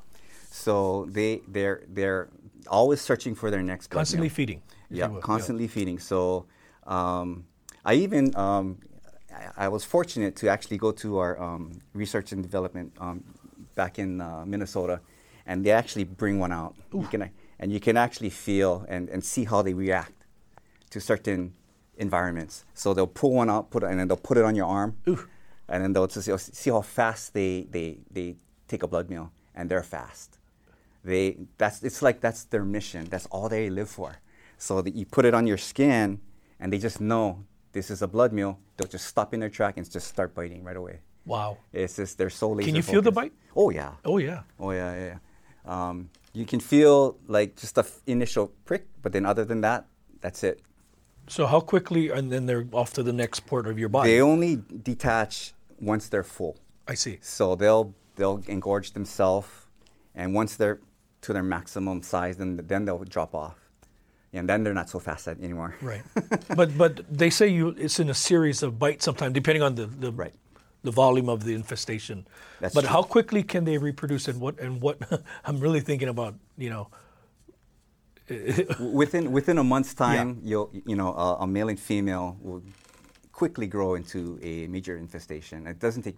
So 0.51 1.07
they 1.17 1.43
they're 1.55 1.83
they're 1.97 2.29
always 2.69 3.01
searching 3.01 3.35
for 3.37 3.51
their 3.51 3.63
next 3.63 3.89
blood 3.89 4.01
constantly 4.01 4.29
meal. 4.29 4.35
feeding. 4.35 4.61
Yeah, 4.91 5.11
constantly 5.21 5.69
feeding. 5.69 5.99
So 6.01 6.47
um, 6.87 7.45
I 7.85 7.95
even 7.95 8.35
um, 8.37 8.79
I, 9.33 9.67
I 9.67 9.69
was 9.69 9.85
fortunate 9.85 10.35
to 10.41 10.49
actually 10.49 10.79
go 10.79 10.91
to 11.03 11.19
our 11.19 11.33
um, 11.41 11.73
research 11.93 12.33
and 12.33 12.43
development 12.43 12.93
um, 12.99 13.23
back 13.75 13.99
in 13.99 14.21
uh, 14.21 14.45
Minnesota, 14.47 15.01
and 15.49 15.65
they 15.65 15.73
actually 15.73 16.05
bring 16.05 16.39
one 16.39 16.53
out. 16.53 16.77
You 16.93 17.09
can 17.09 17.31
and 17.59 17.73
you 17.73 17.81
can 17.81 17.97
actually 17.97 18.31
feel 18.31 18.87
and, 18.89 19.09
and 19.09 19.25
see 19.25 19.45
how 19.45 19.63
they 19.63 19.75
react 19.75 20.13
to 20.91 21.01
certain 21.01 21.55
environments. 21.97 22.65
So 22.75 22.95
they'll 22.95 23.09
pull 23.09 23.33
one 23.33 23.51
out, 23.51 23.71
put 23.71 23.83
it, 23.83 23.87
and 23.91 23.99
then 23.99 24.07
they'll 24.07 24.17
put 24.17 24.37
it 24.37 24.45
on 24.45 24.55
your 24.55 24.67
arm, 24.67 24.97
and 25.69 25.83
then 25.83 25.93
they'll 25.93 26.07
just 26.07 26.27
see, 26.27 26.37
see 26.37 26.71
how 26.71 26.83
fast 26.83 27.35
they, 27.35 27.67
they, 27.71 27.99
they 28.13 28.37
take 28.69 28.85
a 28.85 28.87
blood 28.87 29.11
meal, 29.11 29.33
and 29.57 29.69
they're 29.69 29.83
fast. 29.83 30.39
They 31.05 31.37
that's 31.57 31.83
it's 31.83 32.03
like 32.03 32.21
that's 32.21 32.45
their 32.45 32.65
mission. 32.65 33.05
That's 33.05 33.27
all 33.27 33.49
they 33.49 33.71
live 33.71 33.89
for. 33.89 34.17
So 34.59 34.83
that 34.83 34.95
you 34.95 35.07
put 35.07 35.25
it 35.25 35.33
on 35.33 35.47
your 35.47 35.57
skin, 35.57 36.21
and 36.61 36.73
they 36.73 36.79
just 36.79 37.01
know 37.01 37.45
this 37.73 37.91
is 37.91 38.03
a 38.03 38.09
blood 38.09 38.33
meal. 38.33 38.59
They'll 38.77 38.89
just 38.89 39.07
stop 39.07 39.33
in 39.33 39.41
their 39.41 39.49
track 39.49 39.77
and 39.77 39.91
just 39.91 40.09
start 40.09 40.35
biting 40.35 40.65
right 40.65 40.77
away. 40.77 41.01
Wow. 41.25 41.59
It's 41.73 41.97
just 41.97 42.19
they're 42.19 42.31
so 42.31 42.51
laser. 42.51 42.67
Can 42.67 42.75
you 42.75 42.83
feel 42.83 43.01
the 43.01 43.13
bite? 43.13 43.33
Oh 43.55 43.71
yeah. 43.71 43.93
Oh 44.05 44.19
yeah. 44.19 44.43
Oh 44.59 44.73
yeah, 44.73 44.93
yeah. 44.95 45.07
yeah. 45.07 45.19
Um, 45.65 46.11
you 46.33 46.45
can 46.47 46.61
feel 46.61 47.17
like 47.27 47.57
just 47.57 47.75
the 47.75 47.83
f- 47.83 48.01
initial 48.07 48.53
prick, 48.65 48.87
but 49.03 49.13
then 49.13 49.27
other 49.27 49.45
than 49.45 49.61
that, 49.63 49.87
that's 50.21 50.43
it. 50.45 50.61
So 51.29 51.47
how 51.47 51.61
quickly 51.61 52.11
and 52.11 52.33
then 52.33 52.47
they're 52.47 52.67
off 52.73 52.93
to 52.95 53.03
the 53.03 53.13
next 53.13 53.41
part 53.41 53.67
of 53.67 53.79
your 53.79 53.89
body? 53.89 54.11
They 54.11 54.21
only 54.21 54.63
detach 54.83 55.53
once 55.81 56.09
they're 56.09 56.25
full. 56.25 56.57
I 56.87 56.95
see. 56.95 57.19
So 57.21 57.55
they'll 57.55 57.95
they'll 58.17 58.39
engorge 58.49 58.93
themselves, 58.93 59.49
and 60.15 60.35
once 60.35 60.57
they're 60.57 60.81
to 61.23 61.33
their 61.33 61.43
maximum 61.43 62.03
size, 62.03 62.37
then 62.39 62.57
then 62.67 62.85
they'll 62.87 63.05
drop 63.05 63.35
off, 63.35 63.57
and 64.33 64.49
then 64.49 64.65
they're 64.65 64.75
not 64.75 64.89
so 64.89 64.99
fast 64.99 65.29
anymore. 65.29 65.75
Right. 65.83 66.03
but 66.57 66.77
but 66.79 67.01
they 67.11 67.29
say 67.31 67.49
you 67.49 67.69
it's 67.77 68.01
in 68.01 68.09
a 68.09 68.15
series 68.15 68.63
of 68.63 68.79
bites 68.79 69.05
sometimes 69.05 69.35
depending 69.35 69.63
on 69.63 69.75
the 69.75 69.87
the, 69.87 70.13
Right. 70.13 70.35
The 70.83 70.91
volume 70.91 71.29
of 71.29 71.45
the 71.45 71.55
infestation. 71.55 72.27
That's 72.61 72.75
but 72.75 72.83
true. 72.83 72.91
how 72.91 73.03
quickly 73.03 73.43
can 73.43 73.65
they 73.65 73.79
reproduce 73.79 74.29
and 74.29 74.41
what 74.41 74.59
and 74.61 74.81
what 74.81 74.99
I'm 75.45 75.61
really 75.61 75.81
thinking 75.81 76.09
about, 76.09 76.35
you 76.57 76.71
know, 76.71 76.89
within 78.81 79.33
within 79.33 79.59
a 79.59 79.65
month's 79.65 79.95
time, 79.95 80.41
you'll 80.45 80.71
you 80.87 80.97
know 80.97 81.15
a, 81.15 81.37
a 81.41 81.47
male 81.47 81.69
and 81.69 81.81
female 81.81 82.37
will 82.41 82.63
quickly 83.33 83.67
grow 83.67 83.95
into 83.95 84.39
a 84.43 84.67
major 84.67 84.97
infestation. 84.97 85.67
It 85.67 85.79
doesn't 85.79 86.03
take 86.03 86.17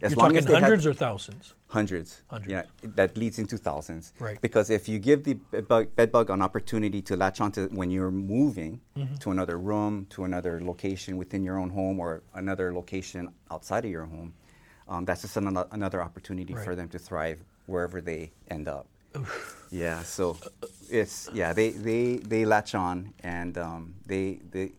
As 0.00 0.12
You're 0.12 0.16
long 0.16 0.26
talking 0.28 0.38
as 0.38 0.46
they 0.46 0.54
have- 0.54 0.62
hundreds 0.62 0.86
or 0.86 0.94
thousands. 0.94 1.54
Hundreds. 1.68 2.22
Hundreds. 2.28 2.50
Yeah, 2.50 2.62
that 2.94 3.16
leads 3.16 3.38
into 3.38 3.58
thousands. 3.58 4.12
Right. 4.18 4.40
Because 4.40 4.70
if 4.70 4.88
you 4.88 4.98
give 4.98 5.24
the 5.24 5.34
bed 5.34 6.10
bug, 6.12 6.30
an 6.30 6.40
opportunity 6.40 7.02
to 7.02 7.16
latch 7.16 7.40
onto 7.40 7.68
when 7.68 7.90
you're 7.90 8.10
moving 8.10 8.80
Mm-hmm. 8.96 9.16
to 9.16 9.30
another 9.30 9.58
room, 9.58 10.06
to 10.10 10.24
another 10.24 10.60
location 10.62 11.16
within 11.16 11.42
your 11.42 11.58
own 11.58 11.70
home, 11.70 11.98
or 12.00 12.22
another 12.34 12.72
location 12.72 13.28
outside 13.50 13.84
of 13.84 13.90
your 13.90 14.06
home, 14.06 14.32
um, 14.88 15.04
that's 15.04 15.22
just 15.22 15.36
an, 15.36 15.56
another 15.72 16.00
opportunity 16.02 16.54
for 16.54 16.74
them 16.76 16.88
to 16.90 16.98
thrive 16.98 17.42
wherever 17.66 18.00
they 18.00 18.30
end 18.48 18.68
up. 18.68 18.86
Yeah. 19.70 20.02
So 20.02 20.36
it's 20.90 21.28
yeah 21.32 21.52
they 21.52 21.70
they 21.70 22.16
they 22.18 22.44
latch 22.44 22.74
on 22.74 23.12
and 23.22 23.56
um, 23.58 23.94
they 24.06 24.40
they 24.50 24.72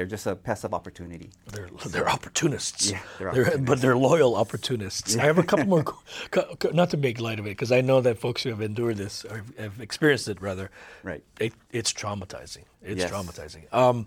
they're 0.00 0.06
just 0.06 0.26
a 0.26 0.34
pest 0.34 0.64
of 0.64 0.72
opportunity. 0.72 1.28
They're, 1.52 1.68
they're 1.88 2.08
opportunists. 2.08 2.90
Yeah, 2.90 3.00
they're 3.18 3.28
but 3.32 3.36
opportunists. 3.44 3.82
they're 3.82 3.96
loyal 3.98 4.34
opportunists. 4.34 5.14
I 5.18 5.24
have 5.26 5.36
a 5.36 5.42
couple 5.42 5.66
more, 5.66 5.84
not 6.72 6.88
to 6.90 6.96
make 6.96 7.20
light 7.20 7.38
of 7.38 7.44
it, 7.44 7.50
because 7.50 7.70
I 7.70 7.82
know 7.82 8.00
that 8.00 8.18
folks 8.18 8.42
who 8.42 8.48
have 8.48 8.62
endured 8.62 8.96
this 8.96 9.26
or 9.26 9.44
have 9.58 9.78
experienced 9.78 10.26
it 10.28 10.40
rather. 10.40 10.70
Right. 11.02 11.22
It, 11.38 11.52
it's 11.70 11.92
traumatizing. 11.92 12.64
It's 12.82 13.00
Yes. 13.00 13.10
traumatizing. 13.10 13.70
Um, 13.74 14.06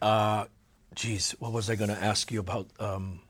uh, 0.00 0.46
geez, 0.94 1.32
what 1.38 1.52
was 1.52 1.68
I 1.68 1.74
going 1.76 1.90
to 1.90 2.02
ask 2.02 2.32
you 2.32 2.40
about? 2.40 2.68
Um, 2.80 3.20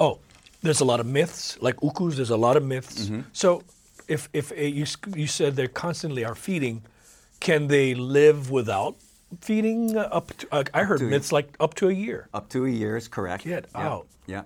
oh, 0.00 0.20
there's 0.62 0.80
a 0.80 0.86
lot 0.86 1.00
of 1.00 1.06
myths, 1.06 1.58
like 1.60 1.76
ukus. 1.82 2.16
There's 2.16 2.30
a 2.30 2.38
lot 2.38 2.56
of 2.56 2.64
myths. 2.64 3.02
Mm-hmm. 3.04 3.20
So, 3.34 3.62
if 4.08 4.30
if 4.32 4.52
uh, 4.52 4.54
you 4.54 4.86
you 5.14 5.26
said 5.26 5.56
they 5.56 5.68
constantly 5.68 6.24
are 6.24 6.34
feeding, 6.34 6.82
can 7.40 7.68
they 7.68 7.94
live 7.94 8.50
without 8.50 8.96
feeding? 9.40 9.96
Up 9.96 10.36
to, 10.38 10.46
uh, 10.52 10.64
I 10.74 10.82
heard 10.84 10.98
to- 11.00 11.08
myths 11.10 11.32
like 11.32 11.56
up 11.60 11.74
to 11.74 11.88
a 11.88 11.92
year. 11.92 12.28
Up 12.34 12.48
to 12.50 12.64
a 12.66 12.68
year 12.70 12.96
is 12.96 13.08
correct. 13.08 13.44
Get 13.44 13.66
yeah. 13.74 13.88
out. 13.88 14.06
Yeah, 14.26 14.42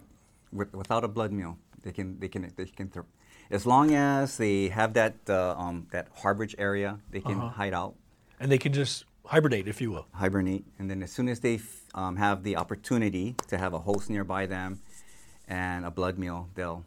With, 0.52 0.72
without 0.74 1.04
a 1.04 1.08
blood 1.08 1.32
meal, 1.32 1.58
they 1.82 1.92
can 1.92 2.18
they 2.20 2.28
can 2.28 2.52
they 2.56 2.64
can. 2.66 2.88
Th- 2.88 3.04
as 3.50 3.64
long 3.64 3.94
as 3.94 4.36
they 4.36 4.68
have 4.68 4.92
that 4.94 5.14
uh, 5.28 5.54
um, 5.56 5.86
that 5.90 6.14
harborage 6.16 6.54
area, 6.58 6.98
they 7.10 7.20
can 7.20 7.36
Uh-huh. 7.38 7.48
hide 7.48 7.72
out, 7.74 7.94
and 8.40 8.50
they 8.52 8.58
can 8.58 8.72
just 8.72 9.04
hibernate, 9.24 9.68
if 9.68 9.80
you 9.80 9.90
will. 9.90 10.06
hibernate, 10.12 10.64
and 10.78 10.90
then 10.90 11.02
as 11.02 11.10
soon 11.12 11.28
as 11.28 11.40
they 11.40 11.56
f- 11.56 11.84
um, 11.94 12.16
have 12.16 12.42
the 12.42 12.56
opportunity 12.56 13.34
to 13.48 13.56
have 13.58 13.72
a 13.74 13.78
host 13.78 14.08
nearby 14.10 14.46
them 14.46 14.80
and 15.46 15.84
a 15.84 15.90
blood 15.90 16.18
meal, 16.18 16.48
they'll 16.54 16.84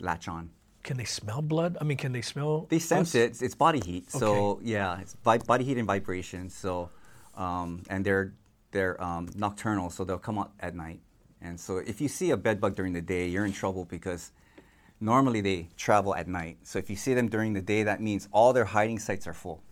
latch 0.00 0.28
on. 0.28 0.50
Can 0.82 0.96
they 0.96 1.04
smell 1.04 1.42
blood? 1.42 1.76
I 1.80 1.84
mean, 1.84 1.98
can 1.98 2.12
they 2.12 2.22
smell? 2.22 2.66
They 2.68 2.78
sense 2.78 3.10
us? 3.10 3.14
it. 3.16 3.22
It's, 3.30 3.42
it's 3.42 3.54
body 3.54 3.80
heat. 3.84 4.10
So 4.10 4.58
Okay. 4.58 4.66
yeah, 4.70 5.00
it's 5.00 5.14
vi- 5.24 5.38
body 5.38 5.64
heat 5.64 5.78
and 5.78 5.86
vibration. 5.86 6.48
So 6.50 6.90
um, 7.38 7.82
and 7.88 8.04
they're 8.04 8.34
they're 8.72 9.02
um, 9.02 9.30
nocturnal, 9.34 9.88
so 9.88 10.04
they'll 10.04 10.18
come 10.18 10.38
out 10.38 10.52
at 10.60 10.74
night. 10.74 11.00
And 11.40 11.58
so 11.58 11.78
if 11.78 12.00
you 12.00 12.08
see 12.08 12.30
a 12.32 12.36
bed 12.36 12.60
bug 12.60 12.74
during 12.74 12.92
the 12.92 13.00
day, 13.00 13.28
you're 13.28 13.46
in 13.46 13.52
trouble 13.52 13.86
because 13.86 14.32
normally 15.00 15.40
they 15.40 15.68
travel 15.76 16.14
at 16.14 16.28
night. 16.28 16.58
So 16.64 16.78
if 16.78 16.90
you 16.90 16.96
see 16.96 17.14
them 17.14 17.28
during 17.28 17.54
the 17.54 17.62
day, 17.62 17.84
that 17.84 18.02
means 18.02 18.28
all 18.32 18.52
their 18.52 18.64
hiding 18.66 18.98
sites 18.98 19.26
are 19.26 19.32
full. 19.32 19.62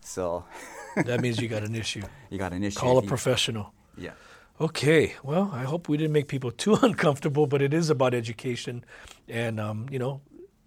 So 0.00 0.44
that 0.96 1.20
means 1.20 1.40
you 1.40 1.48
got 1.48 1.62
an 1.62 1.76
issue. 1.76 2.02
you 2.30 2.38
got 2.38 2.52
an 2.52 2.64
issue. 2.64 2.80
Call 2.80 2.98
a 2.98 3.02
you- 3.02 3.08
professional. 3.08 3.72
Yeah. 3.96 4.12
Okay. 4.60 5.14
Well, 5.22 5.50
I 5.52 5.64
hope 5.64 5.88
we 5.88 5.98
didn't 5.98 6.14
make 6.14 6.28
people 6.28 6.50
too 6.64 6.74
uncomfortable, 6.82 7.46
but 7.46 7.62
it 7.62 7.74
is 7.74 7.90
about 7.90 8.14
education, 8.14 8.84
and 9.28 9.60
um, 9.60 9.86
you 9.90 9.98
know, 9.98 10.22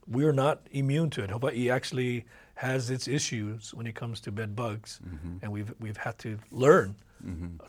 we're 0.08 0.32
not 0.32 0.62
immune 0.72 1.10
to 1.12 1.24
it. 1.24 1.32
Hawaii 1.32 1.70
actually 1.70 2.26
has 2.68 2.90
its 2.90 3.08
issues 3.08 3.74
when 3.74 3.88
it 3.88 3.96
comes 4.02 4.20
to 4.26 4.32
bed 4.32 4.50
bugs, 4.56 5.00
Mm-hmm. 5.00 5.38
and 5.42 5.48
we've 5.56 5.72
we've 5.84 6.02
had 6.08 6.16
to 6.26 6.30
learn. 6.52 6.96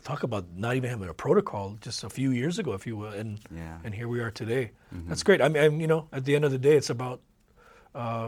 Talk 0.09 0.23
about 0.23 0.45
not 0.55 0.73
even 0.77 0.89
having 0.89 1.09
a 1.09 1.13
protocol 1.25 1.65
just 1.87 2.03
a 2.05 2.09
few 2.09 2.31
years 2.31 2.55
ago, 2.61 2.71
if 2.79 2.83
you 2.87 2.95
will, 3.01 3.13
and 3.21 3.31
Yeah. 3.39 3.61
Mm-hmm. 3.61 3.85
and 3.85 3.91
here 3.99 4.07
we 4.15 4.19
are 4.23 4.31
today. 4.31 4.71
That's 5.09 5.23
great. 5.27 5.41
I 5.41 5.47
mean, 5.51 5.63
I'm, 5.65 5.75
you 5.83 5.87
know, 5.93 6.01
at 6.17 6.23
the 6.27 6.33
end 6.37 6.45
of 6.47 6.51
the 6.51 6.61
day, 6.69 6.75
it's 6.79 6.89
about 6.89 7.19
uh, 8.03 8.27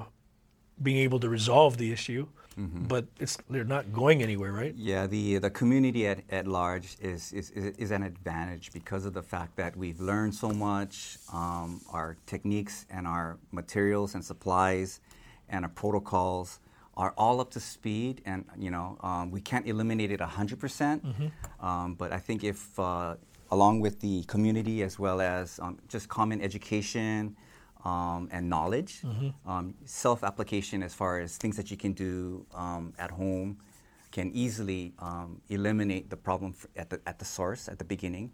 being 0.82 0.98
able 1.08 1.20
to 1.26 1.30
resolve 1.30 1.74
the 1.84 1.92
issue, 1.98 2.26
Mm-hmm. 2.60 2.84
but 2.94 3.04
it's 3.24 3.36
they're 3.52 3.72
not 3.78 3.86
going 4.02 4.22
anywhere, 4.28 4.52
right? 4.62 4.76
Yeah, 4.92 5.04
the 5.16 5.40
the 5.46 5.50
community 5.60 6.02
at, 6.12 6.20
at 6.40 6.46
large 6.48 6.88
is, 7.12 7.22
is, 7.40 7.46
is 7.60 7.66
is 7.84 7.90
an 7.98 8.04
advantage 8.04 8.66
because 8.80 9.04
of 9.10 9.14
the 9.20 9.24
fact 9.34 9.52
that 9.62 9.72
we've 9.82 10.02
learned 10.12 10.34
so 10.36 10.50
much. 10.70 10.96
Um, 11.40 11.70
our 11.98 12.10
techniques 12.34 12.76
and 12.96 13.04
our 13.16 13.28
materials 13.52 14.10
and 14.16 14.24
supplies 14.32 14.90
and 15.54 15.64
our 15.66 15.72
protocols 15.84 16.60
are 16.96 17.14
all 17.18 17.38
up 17.44 17.50
to 17.52 17.60
speed, 17.60 18.22
and 18.26 18.40
you 18.66 18.72
know 18.76 18.98
um, 19.02 19.26
we 19.36 19.42
can't 19.50 19.66
eliminate 19.74 20.12
it 20.16 20.20
hundred 20.22 20.60
percent. 20.60 21.00
Um, 21.68 21.96
but 22.02 22.10
I 22.12 22.20
think 22.28 22.44
if 22.44 22.60
uh, 22.80 23.16
along 23.56 23.76
with 23.86 23.96
the 24.06 24.24
community 24.34 24.78
as 24.84 25.00
well 25.00 25.20
as 25.22 25.60
um, 25.64 25.78
just 25.94 26.06
common 26.10 26.42
education 26.50 27.36
um, 27.86 28.22
and 28.32 28.50
knowledge, 28.50 28.94
um, 29.46 29.66
self-application 29.86 30.82
as 30.84 30.94
far 31.02 31.20
as 31.24 31.38
things 31.38 31.56
that 31.60 31.70
you 31.72 31.78
can 31.78 31.94
do 31.94 32.46
um, 32.64 32.94
at 32.98 33.12
home 33.12 33.58
can 34.12 34.28
easily 34.44 34.94
um, 35.00 35.42
eliminate 35.50 36.10
the 36.10 36.18
problem 36.28 36.54
at 36.82 36.88
the, 36.92 36.98
at 37.06 37.18
the 37.20 37.26
source, 37.26 37.68
at 37.68 37.78
the 37.82 37.86
beginning. 37.96 38.32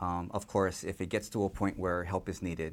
Um, 0.00 0.30
of 0.38 0.46
course, 0.46 0.84
if 0.84 1.00
it 1.00 1.08
gets 1.14 1.28
to 1.30 1.44
a 1.44 1.50
point 1.50 1.78
where 1.78 2.04
help 2.04 2.28
is 2.28 2.42
needed, 2.42 2.72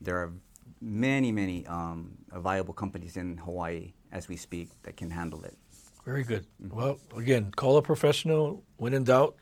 there 0.00 0.16
are 0.22 0.32
many, 0.80 1.32
many 1.32 1.66
um, 1.66 2.12
viable 2.34 2.74
companies 2.74 3.16
in 3.16 3.36
Hawaii 3.38 3.92
as 4.12 4.28
we 4.28 4.36
speak 4.36 4.68
that 4.82 4.96
can 4.96 5.10
handle 5.10 5.42
it. 5.44 5.56
Very 6.04 6.24
good. 6.24 6.46
Mm-hmm. 6.62 6.76
Well, 6.76 6.98
again, 7.16 7.52
call 7.54 7.76
a 7.76 7.82
professional. 7.82 8.62
When 8.76 8.92
in 8.92 9.04
doubt, 9.04 9.36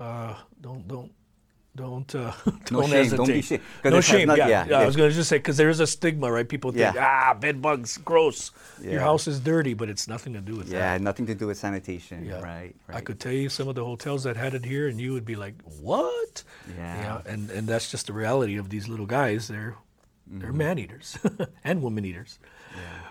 uh, 0.00 0.34
don't 0.60 0.88
don't 0.88 1.12
don't 1.76 2.14
uh, 2.14 2.32
don't 2.64 2.70
No 2.72 2.82
shame. 2.82 2.90
hesitate. 2.90 3.16
Don't 3.16 3.26
be 3.26 3.42
shame. 3.42 3.60
No 3.84 4.00
shame. 4.00 4.28
not- 4.28 4.38
yeah, 4.38 4.48
yeah, 4.48 4.66
yeah, 4.70 4.78
I 4.80 4.86
was 4.86 4.96
going 4.96 5.10
to 5.10 5.14
just 5.14 5.28
say 5.28 5.36
because 5.38 5.56
there 5.58 5.68
is 5.68 5.80
a 5.80 5.86
stigma, 5.86 6.30
right? 6.32 6.48
People 6.48 6.70
think, 6.72 6.94
Yeah. 6.94 7.28
ah, 7.30 7.34
bed 7.34 7.60
bugs, 7.60 7.98
gross. 7.98 8.50
Your 8.80 9.00
house 9.00 9.26
is 9.28 9.40
dirty, 9.40 9.74
but 9.74 9.88
it's 9.90 10.08
nothing 10.08 10.32
to 10.34 10.40
do 10.40 10.56
with 10.56 10.68
that. 10.68 10.74
Yeah, 10.76 10.92
that. 10.96 11.02
nothing 11.02 11.26
to 11.26 11.34
do 11.34 11.48
with 11.48 11.58
sanitation. 11.58 12.24
Yeah. 12.24 12.40
Right, 12.40 12.74
right. 12.86 12.96
I 12.96 13.00
could 13.02 13.20
tell 13.20 13.32
you 13.32 13.48
some 13.50 13.68
of 13.68 13.74
the 13.74 13.84
hotels 13.84 14.22
that 14.24 14.36
had 14.36 14.54
it 14.54 14.64
here, 14.64 14.88
and 14.88 14.98
you 15.00 15.12
would 15.12 15.26
be 15.26 15.36
like, 15.36 15.54
"What?" 15.82 16.44
Yeah. 16.78 17.20
and 17.26 17.50
and 17.50 17.66
that's 17.68 17.90
just 17.90 18.06
the 18.06 18.12
reality 18.14 18.56
of 18.56 18.70
these 18.70 18.88
little 18.88 19.06
guys. 19.06 19.48
They're 19.48 19.74
they're 20.26 20.48
Mm-hmm. 20.48 20.56
man 20.58 20.78
eaters 20.78 21.18
and 21.64 21.82
woman 21.82 22.04
eaters. 22.04 22.38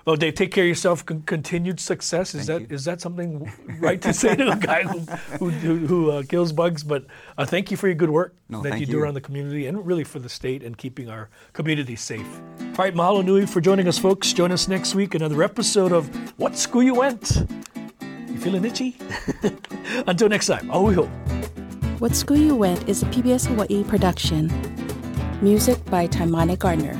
Well, 0.06 0.18
Dave, 0.18 0.34
take 0.36 0.52
care 0.52 0.66
of 0.66 0.68
yourself. 0.68 1.06
Con- 1.06 1.22
continued 1.22 1.80
success. 1.80 2.36
Is 2.36 2.48
Thank 2.48 2.68
that 2.68 2.74
is 2.76 2.84
that 2.86 3.00
something 3.00 3.50
right 3.80 4.02
to 4.02 4.12
say 4.14 4.36
to 4.36 4.52
a 4.52 4.56
guy 4.58 4.84
who 4.84 5.00
who, 5.40 5.50
who, 5.50 5.78
who 5.88 6.12
uh, 6.12 6.24
kills 6.28 6.52
bugs? 6.52 6.84
But 6.84 7.06
uh, 7.38 7.46
thank 7.46 7.72
you 7.72 7.78
for 7.78 7.88
your 7.88 7.96
good 7.96 8.10
work 8.10 8.36
No, 8.50 8.62
that 8.64 8.80
you 8.82 8.86
do 8.86 8.94
you. 8.94 9.00
around 9.00 9.14
the 9.14 9.22
community 9.22 9.66
and 9.68 9.86
really 9.88 10.04
for 10.04 10.20
the 10.20 10.28
state 10.28 10.62
and 10.64 10.78
keeping 10.78 11.08
our 11.10 11.30
community 11.54 11.96
safe. 11.96 12.28
All 12.60 12.74
right, 12.84 12.94
mahalo 12.94 13.24
nui 13.24 13.46
for 13.46 13.62
joining 13.62 13.88
us, 13.88 13.98
folks. 13.98 14.34
Join 14.34 14.52
us 14.52 14.68
next 14.68 14.96
week 14.96 15.16
another 15.16 15.42
episode 15.42 15.94
of 15.94 16.10
What 16.38 16.58
School 16.58 16.84
You 16.84 16.96
Went. 16.96 17.48
You 18.28 18.38
feeling 18.40 18.66
itchy? 18.66 18.98
Until 20.08 20.28
next 20.28 20.48
time, 20.48 20.68
ahuiho. 20.68 21.08
What 22.02 22.14
School 22.16 22.36
You 22.38 22.56
Went 22.56 22.90
is 22.90 23.02
a 23.04 23.06
PBS 23.06 23.48
Hawaii 23.48 23.86
production. 23.86 24.50
Music 25.44 25.84
by 25.92 26.08
Taimane 26.08 26.58
Gardner. 26.58 26.98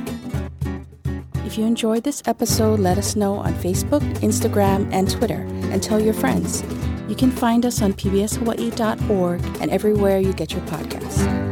If 1.46 1.56
you 1.56 1.64
enjoyed 1.64 2.04
this 2.04 2.22
episode, 2.26 2.78
let 2.78 2.98
us 2.98 3.16
know 3.16 3.36
on 3.36 3.54
Facebook, 3.54 4.02
Instagram, 4.18 4.86
and 4.92 5.10
Twitter, 5.10 5.46
and 5.72 5.82
tell 5.82 5.98
your 5.98 6.12
friends. 6.12 6.62
You 7.08 7.16
can 7.16 7.30
find 7.30 7.64
us 7.64 7.80
on 7.80 7.94
pbshawaii.org 7.94 9.40
and 9.62 9.70
everywhere 9.70 10.18
you 10.18 10.34
get 10.34 10.52
your 10.52 10.60
podcasts. 10.66 11.43